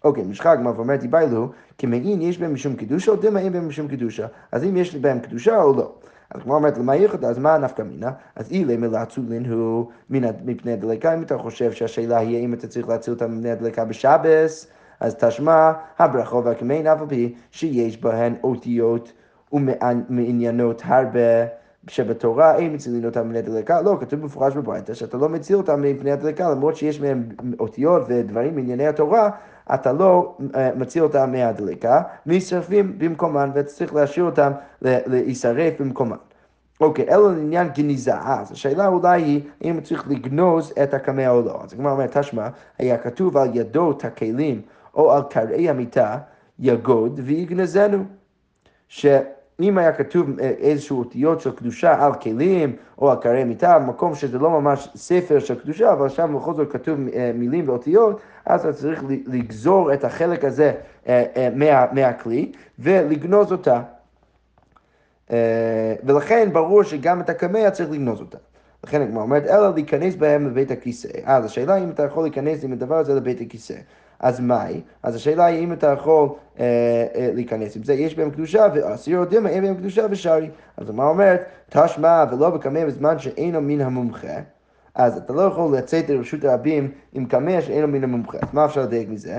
אוקיי, 0.05 0.25
משחק 0.25 0.57
גמר 0.59 0.73
ואומר 0.77 0.97
דיבאילו, 0.97 1.49
כמעין 1.79 2.23
יש 2.23 2.39
בהם 2.39 2.55
משום 2.55 2.77
קידושה, 2.77 3.11
או 3.11 3.17
דמה 3.17 3.41
אין 3.41 3.53
בהם 3.53 3.69
משום 3.69 3.89
קידושה. 3.89 4.27
אז 4.53 4.65
אם 4.65 4.77
יש 4.77 4.97
בהם 4.97 5.21
קדושה 5.21 5.63
או 5.63 5.73
לא. 5.73 5.93
אז 6.31 6.43
כמו 6.43 6.55
אומרת, 6.55 6.79
למה 6.79 6.95
ייחוד, 6.95 7.25
אז 7.25 7.39
מה 7.39 7.59
נפקא 7.59 7.83
מינה? 7.83 8.11
אז 8.37 8.51
אילי 8.51 8.77
מלעצולין 8.77 9.53
הוא 9.53 9.87
מפני 10.11 10.73
הדלקה, 10.73 11.15
אם 11.15 11.23
אתה 11.23 11.39
חושב 11.39 11.73
שהשאלה 11.73 12.19
היא 12.19 12.45
אם 12.45 12.55
אתה 12.55 12.69
צריך 12.69 12.89
להציל 12.89 13.15
אותם 13.15 13.37
מפני 13.37 13.51
הדלקה 13.51 13.85
בשבס, 13.85 14.67
אז 15.01 15.15
תשמע 15.15 15.73
הברכו 15.99 16.45
והקמעין 16.45 16.87
אף 16.87 17.01
על 17.01 17.07
פי 17.09 17.35
שיש 17.51 18.01
בהן 18.01 18.35
אותיות 18.43 19.13
ומעניינות 19.53 20.83
הרבה. 20.85 21.47
שבתורה 21.89 22.57
אין 22.57 22.75
מצילין 22.75 23.05
אותם 23.05 23.29
מפני 23.29 23.39
הדלקה, 23.39 23.81
לא, 23.81 23.97
כתוב 24.01 24.21
במפורש 24.21 24.55
בברייתא 24.55 24.95
שאתה 24.95 25.17
לא 25.17 25.29
מציל 25.29 25.57
אותם 25.57 25.83
מפני 25.83 26.13
הדלקה, 26.13 26.51
למרות 26.51 26.77
שיש 26.77 27.01
מהם 27.01 27.29
אותיות 27.61 28.03
ודברים 28.09 28.55
מענייני 28.55 28.87
התורה, 28.87 29.31
אתה 29.75 29.93
לא 29.93 30.37
uh, 30.39 30.57
מציל 30.77 31.03
אותם 31.03 31.33
מהדלקה, 31.33 32.03
נשרפים 32.27 32.99
במקומן, 32.99 33.51
ואתה 33.55 33.69
צריך 33.69 33.95
להשאיר 33.95 34.25
אותם 34.25 34.53
להישרף 34.83 35.81
במקומן. 35.81 36.17
אוקיי, 36.81 37.09
אלא 37.09 37.33
לעניין 37.33 37.69
גניזה. 37.69 38.15
אז 38.15 38.53
השאלה 38.53 38.87
אולי 38.87 39.23
היא 39.23 39.41
אם 39.65 39.81
צריך 39.81 40.11
לגנוז 40.11 40.73
את 40.83 40.95
הקמע 40.95 41.31
או 41.31 41.43
לא. 41.43 41.61
אז 41.65 41.73
הגמרא 41.73 41.93
אומרת, 41.93 42.17
תשמע, 42.17 42.49
היה 42.79 42.99
כתוב 42.99 43.37
על 43.37 43.49
ידו 43.53 43.91
את 43.91 44.05
הכלים 44.05 44.63
או 44.95 45.13
על 45.13 45.23
קרעי 45.31 45.69
המיטה, 45.69 46.19
יגוד 46.59 47.21
ויגנזנו. 47.25 48.05
שאם 48.89 49.79
היה 49.79 49.93
כתוב 49.93 50.41
אה, 50.41 50.49
איזשהו 50.59 50.99
אותיות 50.99 51.41
של 51.41 51.51
קדושה 51.51 52.05
על 52.05 52.15
כלים 52.15 52.77
או 52.99 53.11
על 53.11 53.17
קרעי 53.17 53.45
מיטה, 53.45 53.79
מקום 53.79 54.15
שזה 54.15 54.39
לא 54.39 54.51
ממש 54.51 54.89
ספר 54.95 55.39
של 55.39 55.61
קדושה, 55.61 55.93
אבל 55.93 56.09
שם 56.09 56.37
בכל 56.37 56.55
זאת 56.55 56.73
כתוב 56.73 56.99
אה, 57.15 57.31
מילים 57.35 57.69
ואותיות, 57.69 58.21
אז 58.47 58.61
אתה 58.61 58.73
צריך 58.73 59.05
לגזור 59.27 59.93
את 59.93 60.05
החלק 60.05 60.45
הזה 60.45 60.73
אה, 61.09 61.49
מה, 61.55 61.87
מהכלי 61.93 62.53
ולגנוז 62.79 63.53
אותה. 63.53 63.83
ולכן 66.05 66.49
ברור 66.53 66.83
שגם 66.83 67.21
את 67.21 67.31
הקמע 67.31 67.71
צריך 67.71 67.91
לגנוז 67.91 68.21
אותה. 68.21 68.39
לכן 68.85 69.03
הגמרא 69.03 69.23
אומרת, 69.23 69.47
אלא 69.47 69.75
להיכנס 69.75 70.15
בהם 70.15 70.47
לבית 70.47 70.71
הכיסא. 70.71 71.09
אז 71.25 71.45
השאלה 71.45 71.77
אם 71.77 71.91
אתה 71.91 72.03
יכול 72.03 72.25
להיכנס 72.25 72.65
עם 72.65 72.73
הדבר 72.73 72.95
הזה 72.95 73.15
לבית 73.15 73.41
הכיסא. 73.41 73.75
אז 74.21 74.41
מהי? 74.41 74.81
אז 75.03 75.15
השאלה 75.15 75.45
היא 75.45 75.65
אם 75.65 75.73
אתה 75.73 75.87
יכול 75.87 76.29
אה, 76.61 76.65
אה, 77.15 77.31
להיכנס 77.35 77.77
עם 77.77 77.83
זה, 77.83 77.95
יש 77.95 78.15
בהם 78.15 78.31
קדושה 78.31 78.67
ואסיר 78.75 79.25
דילמה, 79.25 79.49
אין 79.49 79.65
בהם 79.65 79.77
קדושה 79.77 80.07
ושרי. 80.11 80.51
אז 80.77 80.91
מה 80.91 81.05
אומרת? 81.05 81.43
תשמע 81.69 82.25
ולא 82.33 82.51
בקמא 82.51 82.85
בזמן 82.85 83.19
שאינו 83.19 83.61
מן 83.61 83.81
המומחה. 83.81 84.37
אז 84.95 85.17
אתה 85.17 85.33
לא 85.33 85.43
יכול 85.43 85.77
לצאת 85.77 86.11
לרשות 86.11 86.45
הרבים 86.45 86.91
עם 87.13 87.27
קמע 87.27 87.61
שאינו 87.61 87.89
מן 87.89 88.05
המומחה. 88.05 88.39
אז 88.43 88.49
מה 88.53 88.65
אפשר 88.65 88.83
לדייק 88.83 89.09
מזה? 89.09 89.39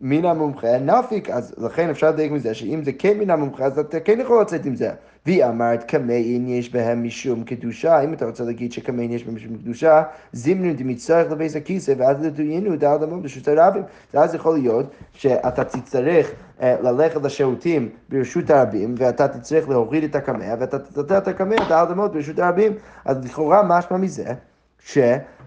מן 0.00 0.24
המומחה 0.24 0.78
נפיק, 0.78 1.30
אז 1.30 1.54
לכן 1.58 1.90
אפשר 1.90 2.08
לדייק 2.08 2.32
מזה 2.32 2.54
שאם 2.54 2.80
זה 2.84 2.92
כן 2.92 3.18
מן 3.18 3.30
המומחה, 3.30 3.64
אז 3.64 3.78
אתה 3.78 4.00
כן 4.00 4.20
יכול 4.20 4.40
לצאת 4.40 4.64
עם 4.64 4.76
זה. 4.76 4.90
והיא 5.26 5.44
אמרת 5.44 5.84
קמעין 5.84 6.48
יש 6.48 6.72
בהם 6.72 7.04
משום 7.04 7.44
קדושה, 7.44 8.00
אם 8.00 8.12
אתה 8.12 8.26
רוצה 8.26 8.44
להגיד 8.44 8.72
שקמעין 8.72 9.12
יש 9.12 9.24
בהם 9.24 9.34
משום 9.34 9.56
קדושה, 9.56 10.02
זימנו 10.32 10.74
דמצטרך 10.76 11.32
לבייס 11.32 11.56
הכיסא 11.56 11.94
ואז 11.96 12.24
לדוינו 12.24 12.74
את 12.74 12.82
האדמות 12.82 13.22
ברשות 13.22 13.48
הרבים. 13.48 13.82
ואז 14.14 14.34
יכול 14.34 14.54
להיות 14.54 14.86
שאתה 15.12 15.64
תצטרך 15.64 16.30
uh, 16.30 16.62
ללכת 16.82 17.22
לשירותים 17.22 17.88
ברשות 18.08 18.50
הרבים, 18.50 18.94
ואתה 18.98 19.28
תצטרך 19.28 19.68
להוריד 19.68 20.04
את 20.04 20.14
הקמע, 20.14 20.54
ואתה 20.58 20.78
תתתר 20.78 21.18
את 21.18 21.28
הקמע, 21.28 21.56
את 21.56 21.70
האדמות 21.70 22.12
ברשות 22.12 22.38
הרבים. 22.38 22.72
אז 23.04 23.24
לכאורה 23.24 23.62
משמע 23.62 23.96
מזה, 23.96 24.34
ש... 24.84 24.98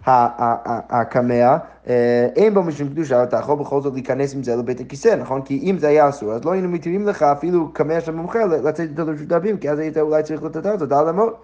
הקמע, 0.08 1.58
אה, 1.88 2.28
אין 2.36 2.54
בו 2.54 2.64
משום 2.64 2.90
קדושה, 2.90 3.24
אתה 3.24 3.38
יכול 3.38 3.60
בכל 3.60 3.82
זאת 3.82 3.94
להיכנס 3.94 4.36
עם 4.36 4.44
זה 4.44 4.56
לבית 4.56 4.80
הכיסא, 4.80 5.16
נכון? 5.16 5.42
כי 5.42 5.60
אם 5.64 5.78
זה 5.78 5.88
היה 5.88 6.10
אסור, 6.10 6.34
אז 6.34 6.46
לא 6.46 6.52
היינו 6.52 6.70
מתירים 6.70 7.08
לך 7.08 7.24
אפילו 7.24 7.74
קמע 7.74 8.02
של 8.02 8.12
מומחה 8.12 8.46
לצאת 8.46 8.90
איתו 8.90 9.06
לרשות 9.06 9.32
הרבים, 9.32 9.58
כי 9.58 9.70
אז 9.70 9.80
היית 9.80 9.98
אולי 9.98 10.24
צריך 10.24 10.44
לתת 10.44 10.66
את 10.66 10.90
זה 10.90 10.98
על 10.98 11.10
המות. 11.10 11.42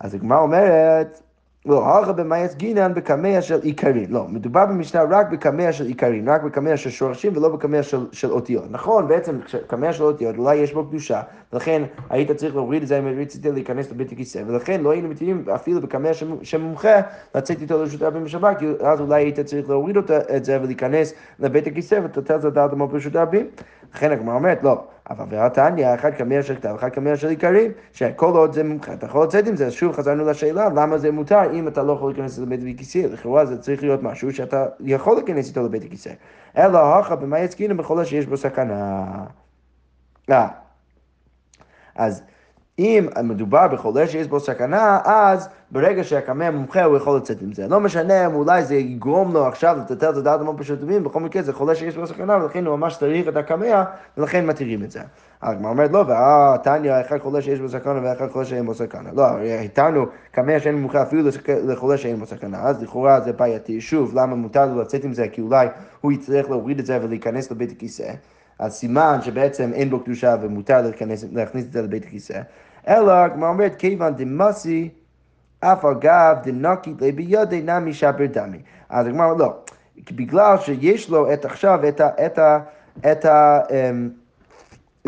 אז 0.00 0.14
הגמרא 0.14 0.38
אומרת, 0.38 1.22
לא, 1.68 1.86
הלכה 1.86 2.12
במאייס 2.12 2.54
גינן 2.54 2.94
בקמע 2.94 3.42
של 3.42 3.60
עיקרים. 3.62 4.06
לא, 4.10 4.26
מדובר 4.28 4.66
במשנה 4.66 5.02
רק 5.10 5.30
בקמע 5.30 5.72
של 5.72 5.86
עיקרים, 5.86 6.28
רק 6.28 6.42
בקמע 6.42 6.76
של 6.76 6.90
שורשים 6.90 7.32
ולא 7.36 7.48
בקמע 7.48 7.82
של, 7.82 8.06
של 8.12 8.30
אותיות. 8.30 8.64
נכון, 8.70 9.08
בעצם 9.08 9.38
קמע 9.66 9.92
של 9.92 10.02
אותיות, 10.02 10.36
אולי 10.38 10.56
יש 10.56 10.72
בו 10.72 10.86
קדושה, 10.86 11.22
ולכן 11.52 11.82
היית 12.10 12.30
צריך 12.30 12.54
להוריד 12.54 12.82
את 12.82 12.88
זה 12.88 12.98
אם 12.98 13.20
רצית 13.20 13.46
להיכנס 13.46 13.90
לבית 13.90 14.12
הכיסא, 14.12 14.42
ולכן 14.46 14.80
לא 14.80 14.90
היינו 14.90 15.08
מתאימים 15.08 15.44
אפילו 15.54 15.80
בקמע 15.80 16.10
שמומחה 16.42 17.00
לצאת 17.34 17.60
איתו 17.62 17.78
לרשות 17.78 18.02
הרבים 18.02 18.24
בשבת, 18.24 18.58
כי 18.58 18.66
אז 18.80 19.00
אולי 19.00 19.22
היית 19.22 19.40
צריך 19.40 19.68
להוריד 19.70 19.96
את 20.36 20.44
זה 20.44 20.58
ולהיכנס 20.62 21.14
לבית 21.38 21.66
הכיסא 21.66 21.94
ולתת 21.94 22.30
את 22.30 22.52
דמו 22.70 22.88
ברשות 22.88 23.16
הרבים. 23.16 23.46
לכן 23.94 24.12
הגמרא 24.12 24.34
אומרת, 24.34 24.62
לא. 24.62 24.84
אבל 25.10 25.24
והתניא, 25.28 25.94
אחד 25.94 26.10
קמע 26.10 26.42
של 26.42 26.54
כתב, 26.54 26.74
אחד 26.78 26.88
קמע 26.88 27.16
של 27.16 27.28
עיקרים, 27.28 27.70
שכל 27.92 28.36
עוד 28.36 28.52
זה 28.52 28.64
מומחה, 28.64 28.92
אתה 28.92 29.06
יכול 29.06 29.24
לצאת 29.24 29.46
עם 29.46 29.56
זה, 29.56 29.66
אז 29.66 29.72
שוב 29.72 29.92
חזרנו 29.92 30.24
לשאלה, 30.24 30.68
למה 30.68 30.98
זה 30.98 31.10
מותר 31.10 31.52
אם 31.52 31.68
אתה 31.68 31.82
לא 31.82 31.92
יכול 31.92 32.10
להיכנס 32.10 32.38
לבית 32.38 32.60
הכיסא? 32.74 32.98
לכאורה 32.98 33.46
זה 33.46 33.58
צריך 33.58 33.82
להיות 33.82 34.02
משהו 34.02 34.32
שאתה 34.32 34.66
יכול 34.80 35.14
להיכנס 35.16 35.48
איתו 35.48 35.62
לבית 35.62 35.84
הכיסא. 35.84 36.10
אלא 36.56 36.78
הכה 36.78 37.16
במה 37.16 37.38
יצקינו 37.38 37.76
בכל 37.76 38.04
שיש 38.04 38.26
בו 38.26 38.36
סכנה. 38.36 39.04
אה. 40.30 40.48
אז 41.94 42.22
אם 42.78 43.08
מדובר 43.24 43.68
בחולה 43.68 44.06
שיש 44.06 44.26
בו 44.26 44.40
סכנה, 44.40 45.00
אז 45.04 45.48
ברגע 45.70 46.04
שהקמע 46.04 46.50
מומחה 46.50 46.84
הוא 46.84 46.96
יכול 46.96 47.16
לצאת 47.16 47.42
עם 47.42 47.52
זה. 47.52 47.68
לא 47.68 47.80
משנה 47.80 48.26
אם 48.26 48.34
אולי 48.34 48.64
זה 48.64 48.74
יגרום 48.74 49.32
לו 49.32 49.46
עכשיו 49.46 49.76
לטטל 49.80 50.10
את 50.10 50.16
הדעת 50.16 50.40
המון 50.40 50.56
פשוט 50.58 50.80
טובים, 50.80 51.04
בכל 51.04 51.20
מקרה 51.20 51.42
זה 51.42 51.52
חולה 51.52 51.74
שיש 51.74 51.96
בו 51.96 52.06
סכנה, 52.06 52.36
ולכן 52.36 52.66
הוא 52.66 52.76
ממש 52.76 52.96
צריך 52.96 53.28
את 53.28 53.36
הקמע, 53.36 53.84
ולכן 54.18 54.46
מתירים 54.46 54.82
את 54.84 54.90
זה. 54.90 55.00
הגמרא 55.42 55.70
אומרת 55.70 55.92
לא, 55.92 56.04
והתניא, 56.08 56.92
אחד 57.00 57.18
חולה 57.18 57.42
שיש 57.42 57.60
בו 57.60 57.68
סכנה 57.68 58.00
ואחד 58.02 58.28
חולה 58.28 58.44
שאין 58.44 58.66
בו 58.66 58.74
סכנה. 58.74 59.10
לא, 59.12 59.38
איתנו 59.40 60.06
קמע 60.32 60.60
שאין 60.60 60.74
מומחה 60.74 61.02
אפילו 61.02 61.30
לחולה 61.46 61.96
שאין 61.96 62.16
בו 62.16 62.26
סכנה, 62.26 62.62
אז 62.62 62.82
לכאורה 62.82 63.20
זה 63.20 63.32
בעייתי. 63.32 63.80
שוב, 63.80 64.14
למה 64.14 64.34
מותר 64.34 64.66
לו 64.66 64.80
לצאת 64.80 65.04
עם 65.04 65.12
זה? 65.12 65.28
כי 65.28 65.40
אולי 65.40 65.66
הוא 66.00 66.12
יצטרך 66.12 66.50
להוריד 66.50 66.78
את 66.78 66.86
זה 66.86 66.98
ולהיכנס 67.02 67.50
לבית 67.50 67.72
הכיסא. 67.72 68.12
אז 68.58 68.72
סימן 68.72 69.18
שבעצם 69.22 69.70
אין 69.72 69.90
בו 69.90 70.00
קדושה 70.00 70.36
ומותר 70.40 70.82
להכניס 71.32 71.66
את 71.66 71.72
זה 71.72 71.82
לבית 71.82 72.04
הכיסא. 72.04 72.40
אלא, 72.88 73.12
הגמרא 73.12 73.48
אומרת, 73.48 73.74
כיוון 73.74 74.14
דמסי, 74.16 74.88
אף 75.60 75.84
אגב 75.84 76.36
דנקי 76.42 76.94
לי 77.00 77.12
בידי 77.12 77.62
נמי 77.62 77.94
שבר 77.94 78.26
דמי. 78.26 78.58
אז 78.88 79.06
הגמרא 79.06 79.34
לא, 79.38 79.54
בגלל 80.12 80.58
שיש 80.58 81.10
לו 81.10 81.32
את 81.32 81.44
עכשיו 81.44 81.88
את 81.88 82.00
ה... 82.00 82.08
את 82.26 82.38
ה, 82.38 82.58
את 83.12 83.24
ה 83.24 83.60
אמ, 83.70 84.10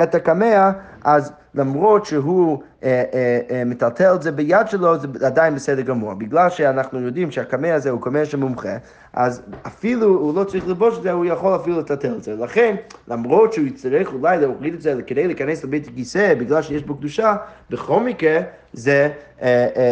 את 0.03 0.15
הקמע, 0.15 0.71
אז 1.05 1.33
למרות 1.55 2.07
שהוא 2.07 2.63
אה, 2.85 3.05
אה, 3.15 3.41
אה, 3.51 3.65
מטלטל 3.65 4.15
את 4.15 4.23
זה 4.23 4.33
ביד 4.33 4.69
שלו, 4.69 4.99
זה 4.99 5.27
עדיין 5.27 5.55
בסדר 5.55 5.83
גמור. 5.83 6.15
בגלל 6.15 6.51
שאנחנו 6.51 7.01
יודעים 7.01 7.31
שהקמע 7.31 7.75
הזה 7.75 7.91
הוא 7.91 8.01
קמע 8.03 8.25
שמומחה, 8.25 8.77
אז 9.13 9.43
אפילו 9.67 10.07
הוא 10.07 10.35
לא 10.35 10.45
צריך 10.45 10.69
ללבוש 10.69 10.99
את 10.99 11.03
זה, 11.03 11.13
הוא 11.13 11.25
יכול 11.25 11.57
אפילו 11.57 11.81
לטלטל 11.81 12.15
את 12.15 12.23
זה. 12.23 12.37
לכן, 12.37 12.77
למרות 13.09 13.53
שהוא 13.53 13.67
יצטרך 13.67 14.13
אולי 14.13 14.41
להוריד 14.41 14.75
את 14.75 14.83
זה 14.83 14.95
כדי 15.07 15.27
להיכנס 15.27 15.65
לבית 15.65 15.89
הכיסא, 15.89 16.35
בגלל 16.35 16.63
שיש 16.63 16.83
בו 16.83 16.95
קדושה, 16.95 17.37
בכל 17.71 18.01
מקרה 18.01 18.41
זה, 18.73 19.09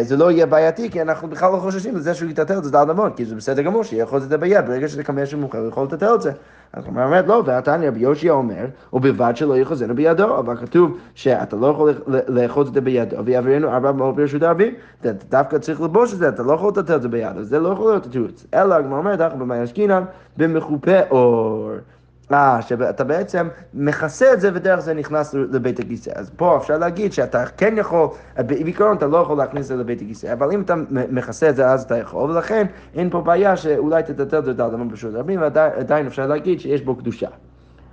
זה 0.03 0.17
לא 0.17 0.31
יהיה 0.31 0.47
בעייתי, 0.47 0.91
כי 0.91 1.03
אנחנו 1.03 1.29
בכלל 1.29 1.53
לא 1.53 1.57
חוששים 1.57 1.97
לזה 1.97 2.15
שהוא 2.15 2.31
יטלטל 2.31 2.59
את 2.59 2.65
זה 2.65 2.81
על 2.81 2.91
המון, 2.91 3.13
כי 3.13 3.25
זה 3.25 3.35
בסדר 3.35 3.63
גמור 3.63 3.85
שיהיה 3.85 4.03
יכול 4.03 4.19
את 4.19 4.29
זה 4.29 4.39
ביד, 4.39 4.67
ברגע 4.67 4.89
שזה 4.89 5.05
קמע 5.05 5.27
שמומחה 5.27 5.59
הוא 5.59 5.69
יכול 5.69 5.85
לטלטל 5.85 6.15
את 6.15 6.23
זה. 6.23 6.33
אז 6.73 6.85
הוא 6.85 6.95
אומר, 6.97 7.23
לא, 7.27 7.43
ועתניא 7.47 7.89
רבי 7.89 8.01
יושע 8.01 8.31
אומר, 8.31 8.67
ובלבד 8.93 9.33
שלא 9.37 9.57
יחוזנו 9.57 9.95
בידו, 9.95 10.39
אבל 10.39 10.57
כתוב 10.57 10.98
שאתה 11.15 11.57
לא 11.57 11.67
יכול 11.67 11.95
לאחוז 12.29 12.69
את 12.69 12.75
זה 12.75 12.81
בידו, 12.81 13.25
ויעברנו 13.25 13.69
ארבע 13.69 13.93
מאות 13.93 14.17
ברשות 14.17 14.43
הרבים, 14.43 14.75
דווקא 15.29 15.59
צריך 15.59 15.81
לבוש 15.81 16.13
את 16.13 16.19
זה, 16.19 16.29
אתה 16.29 16.43
לא 16.43 16.53
יכול 16.53 16.69
לטלטל 16.69 16.97
את 16.97 17.03
זה 17.03 17.09
ביד, 17.09 17.37
אז 17.37 17.49
זה 17.49 17.59
לא 17.59 17.69
יכול 17.69 17.91
להיות 17.91 18.07
התירוץ. 18.07 18.47
אלא 18.55 18.75
הגמרא 18.75 18.99
אומרת, 18.99 19.21
אנחנו 19.21 19.39
במאי 19.39 19.59
עסקינן, 19.59 20.05
במחופה 20.37 21.01
אור. 21.11 21.71
אה, 22.33 22.63
שאתה 22.63 23.05
בעצם 23.05 23.49
מכסה 23.75 24.33
את 24.33 24.41
זה 24.41 24.51
ודרך 24.55 24.81
זה 24.81 24.95
נכנס 24.95 25.35
לבית 25.35 25.81
הכיסא. 25.81 26.11
אז 26.15 26.31
פה 26.37 26.57
אפשר 26.57 26.79
להגיד 26.79 27.13
שאתה 27.13 27.47
כן 27.47 27.75
יכול, 27.79 28.09
בעיקרון 28.37 28.97
אתה 28.97 29.07
לא 29.07 29.17
יכול 29.17 29.39
להכניס 29.39 29.63
את 29.63 29.69
זה 29.69 29.77
לבית 29.77 30.03
הכיסא, 30.03 30.33
אבל 30.33 30.53
אם 30.53 30.61
אתה 30.61 30.75
מכסה 30.91 31.49
את 31.49 31.57
זה 31.57 31.67
אז 31.67 31.83
אתה 31.83 31.99
יכול, 31.99 32.31
ולכן 32.31 32.67
אין 32.95 33.11
פה 33.11 33.21
בעיה 33.21 33.57
שאולי 33.57 34.03
תטלטל 34.03 34.39
את 34.39 34.45
זה 34.45 34.65
על 34.65 34.71
דמם 34.71 34.91
פשוט 34.91 35.15
רבים, 35.15 35.41
ועדיין 35.41 36.07
אפשר 36.07 36.27
להגיד 36.27 36.61
שיש 36.61 36.83
בו 36.83 36.97
קדושה. 36.97 37.29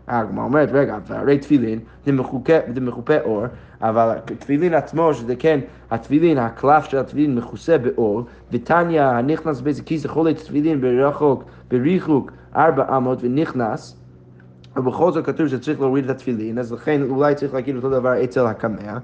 הגמרא 0.07 0.43
אומרת, 0.43 0.69
רגע, 0.71 0.97
והרי 1.07 1.37
תפילין 1.37 1.79
זה 2.05 2.81
מחופה 2.81 3.17
אור, 3.23 3.43
אבל 3.81 4.17
תפילין 4.39 4.73
עצמו, 4.73 5.13
שזה 5.13 5.35
כן, 5.35 5.59
התפילין, 5.91 6.37
הקלף 6.37 6.85
של 6.85 6.97
התפילין 6.97 7.35
מכוסה 7.35 7.77
באור, 7.77 8.23
ותניא 8.51 9.01
הנכנס 9.01 9.61
באיזה 9.61 9.83
כיס 9.83 10.05
יכול 10.05 10.25
להיות 10.25 10.37
תפילין 10.37 10.81
ברחוק, 10.81 11.43
בריחוק 11.67 12.31
ארבע 12.55 12.97
אמות 12.97 13.19
ונכנס, 13.21 13.97
ובכל 14.77 15.11
זאת 15.11 15.25
כתוב 15.25 15.47
שצריך 15.47 15.79
להוריד 15.81 16.03
את 16.03 16.09
התפילין, 16.09 16.59
אז 16.59 16.73
לכן 16.73 17.01
אולי 17.09 17.35
צריך 17.35 17.53
להגיד 17.53 17.75
אותו 17.75 17.89
דבר 17.89 18.23
אצל 18.23 18.45
הקמע. 18.45 18.97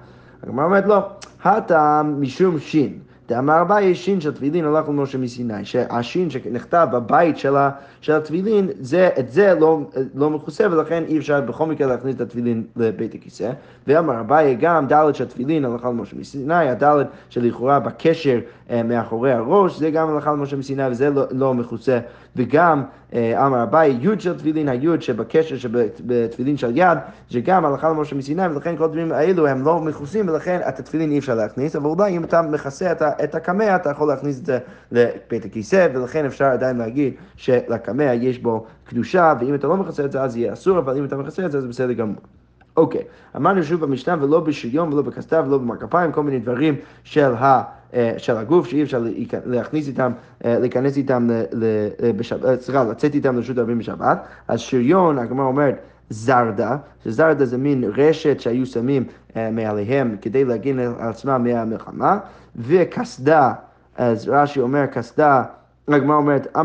הגמרא 0.44 0.66
אומרת 0.66 0.86
לא, 0.86 1.00
הטעם 1.44 2.22
משום 2.22 2.60
שין. 2.60 3.00
דאמר 3.32 3.62
אביי 3.62 3.96
שין 3.96 4.22
של 4.22 4.34
תפילין 4.34 4.66
הלך 4.66 4.90
למשה 4.90 5.18
מסיני, 5.18 5.66
שהשין 5.66 6.30
שנכתב 6.30 6.88
בבית 6.92 7.38
של, 7.38 7.56
ה, 7.56 7.70
של 8.02 8.14
התפילין, 8.14 8.70
זה, 8.80 9.10
את 9.20 9.32
זה 9.32 9.56
לא, 9.60 9.80
לא 10.16 10.30
מכוסה 10.30 10.68
ולכן 10.72 11.04
אי 11.08 11.18
אפשר 11.18 11.42
בכל 11.42 11.66
מקרה 11.66 11.88
להכניס 11.88 12.16
את 12.16 12.22
התפילין 12.22 12.64
לבית 12.76 13.16
הכיסא. 13.16 13.52
ואמר 13.88 14.20
אביי 14.20 14.56
גם 14.56 14.88
ד' 14.88 15.16
של 15.16 15.26
תפילין 15.26 15.66
הלכה 15.66 15.90
למשה 15.90 16.16
מסיני, 16.20 16.70
הד' 16.70 17.06
שלכאורה 17.30 17.80
בקשר 17.80 18.40
אה, 18.70 18.84
מאחורי 18.84 19.32
הראש, 19.32 19.80
זה 19.80 19.92
גם 19.92 20.10
הלכה 20.10 20.32
למשה 20.32 20.58
מסיני 20.58 20.88
וזה 20.88 21.10
לא, 21.10 21.24
לא 21.32 21.54
מכוסה. 21.54 22.00
וגם 22.36 22.84
אמר 23.16 23.64
אביי 23.64 23.98
י' 24.02 24.20
של 24.20 24.38
תפילין, 24.38 24.70
הי' 24.70 24.88
שבקשר 25.00 25.58
שבתפילין 25.58 26.58
של 26.58 26.78
יד, 26.78 26.98
שגם 27.30 27.66
הלכה 27.66 27.90
למשה 27.90 28.16
מסיני, 28.16 28.48
ולכן 28.48 28.78
כל 28.78 28.84
הדברים 28.84 29.12
האלו 29.12 29.48
הם 29.48 29.66
לא 29.66 29.80
מכוסים, 29.80 30.30
ולכן 30.30 30.60
את 30.68 30.80
התפילין 30.80 31.12
אי 31.12 31.20
אפשר 31.20 31.36
להכניס, 31.36 31.76
אבל 31.76 31.90
אולי 31.90 32.18
אם 32.18 32.24
אתה 32.24 32.42
מכסה 32.42 32.92
את 33.24 33.36
הקמע, 33.36 33.76
אתה 33.76 33.90
יכול 33.90 34.08
להכניס 34.08 34.40
את 34.40 34.46
זה 34.46 34.60
לבית 34.92 35.46
הכיסא, 35.46 35.88
ולכן 35.94 36.26
אפשר 36.26 36.46
עדיין 36.46 36.78
להגיד 36.78 37.14
שלקמע 37.36 38.14
יש 38.14 38.40
בו 38.40 38.66
קדושה, 38.84 39.34
ואם 39.40 39.56
אתה 39.56 39.68
לא 39.68 39.78
מכסה 39.78 40.06
את 40.06 40.12
זה 40.12 40.22
אז 40.22 40.38
יהיה 40.38 40.54
אסור, 40.54 40.80
אבל 40.80 40.98
אם 40.98 41.06
אתה 41.06 41.18
מכסה 41.18 41.46
את 41.46 41.52
זה 41.52 41.58
אז 41.58 41.66
בסדר 41.66 41.94
גמור. 41.94 42.41
אוקיי, 42.78 43.02
אמרנו 43.36 43.64
שוב 43.64 43.82
במשנה 43.82 44.16
ולא 44.24 44.40
בשריון 44.40 44.94
ולא 44.94 45.02
בכסתיו 45.02 45.44
ולא 45.48 45.58
במרכפיים, 45.58 46.12
כל 46.12 46.24
מיני 46.24 46.40
דברים 46.40 46.76
של, 47.04 47.34
ה, 47.34 47.64
אה, 47.94 48.14
של 48.18 48.38
הגוף 48.38 48.68
שאי 48.68 48.84
אפשר 48.84 49.04
להכניס 49.46 49.88
איתם, 49.88 50.12
אה, 50.46 50.60
להיכנס 50.60 50.98
איתם, 50.98 51.30
אה, 51.32 52.56
סליחה, 52.60 52.84
לצאת 52.84 53.16
איתם 53.16 53.36
לרשות 53.36 53.58
הרבים 53.58 53.78
בשבת. 53.78 54.24
אז 54.48 54.60
שריון, 54.60 55.20
הגמרא 55.20 55.46
אומרת, 55.46 55.80
זרדה, 56.10 56.78
שזרדה 57.04 57.46
זה 57.46 57.58
מין 57.58 57.84
רשת 57.98 58.40
שהיו 58.40 58.66
שמים 58.66 59.04
מעליהם 59.36 60.16
כדי 60.22 60.46
להגן 60.46 60.80
על 60.80 60.94
עצמם 61.00 61.44
מהמלחמה, 61.44 62.18
וקסדה, 62.56 63.54
אז 63.98 64.30
רש"י 64.30 64.60
אומר 64.60 64.86
קסדה, 64.86 65.44
הגמרא 65.88 66.16
אומרת, 66.16 66.58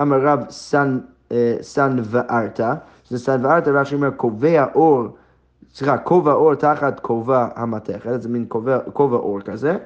אמר 0.00 0.20
רב 0.20 0.44
סן, 0.50 0.98
סן 1.60 1.96
וארתא, 2.04 2.74
שזה 3.04 3.18
סן 3.18 3.44
וארתא, 3.44 3.70
רש"י 3.70 3.94
אומר, 3.94 4.10
קובע 4.10 4.64
אור, 4.74 5.08
סליחה, 5.74 5.98
כובע 5.98 6.32
אור 6.32 6.54
תחת 6.54 7.00
כובע 7.00 7.48
המתכת, 7.54 8.22
זה 8.22 8.28
מין 8.28 8.46
כובע 8.92 9.16
אור 9.16 9.40
כזה, 9.40 9.76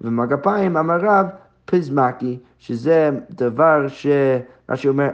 ומגפיים 0.00 0.76
אמר 0.76 0.98
רב 1.00 1.26
פזמקי, 1.64 2.38
שזה 2.58 3.10
דבר 3.30 3.86
שרש"י 3.88 4.88
אומר, 4.88 5.08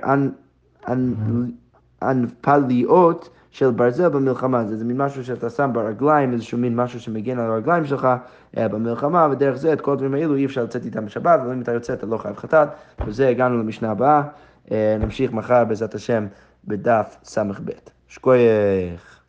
אנפליות 2.02 3.28
של 3.50 3.70
ברזל 3.70 4.08
במלחמה, 4.08 4.64
זה, 4.64 4.76
זה 4.76 4.84
מין 4.84 4.96
משהו 4.96 5.24
שאתה 5.24 5.50
שם 5.50 5.70
ברגליים, 5.72 6.32
איזשהו 6.32 6.58
מין 6.58 6.76
משהו 6.76 7.00
שמגן 7.00 7.38
על 7.38 7.50
הרגליים 7.50 7.84
שלך 7.84 8.08
אה, 8.56 8.68
במלחמה, 8.68 9.28
ודרך 9.30 9.56
זה 9.56 9.72
את 9.72 9.80
כל 9.80 9.92
הדברים 9.92 10.14
האלו 10.14 10.36
אי 10.36 10.46
אפשר 10.46 10.64
לצאת 10.64 10.84
איתם 10.84 11.06
בשבת, 11.06 11.40
אבל 11.40 11.52
אם 11.52 11.60
אתה 11.60 11.72
יוצא 11.72 11.92
אתה 11.92 12.06
לא 12.06 12.18
חייב 12.18 12.36
חטאת, 12.36 12.68
וזה 13.06 13.28
הגענו 13.28 13.58
למשנה 13.58 13.90
הבאה, 13.90 14.22
אה, 14.70 14.96
נמשיך 15.00 15.32
מחר 15.32 15.64
בעזרת 15.64 15.94
השם 15.94 16.26
בדף 16.64 17.16
ס"ב. 17.24 17.70
שקוייך. 18.08 19.19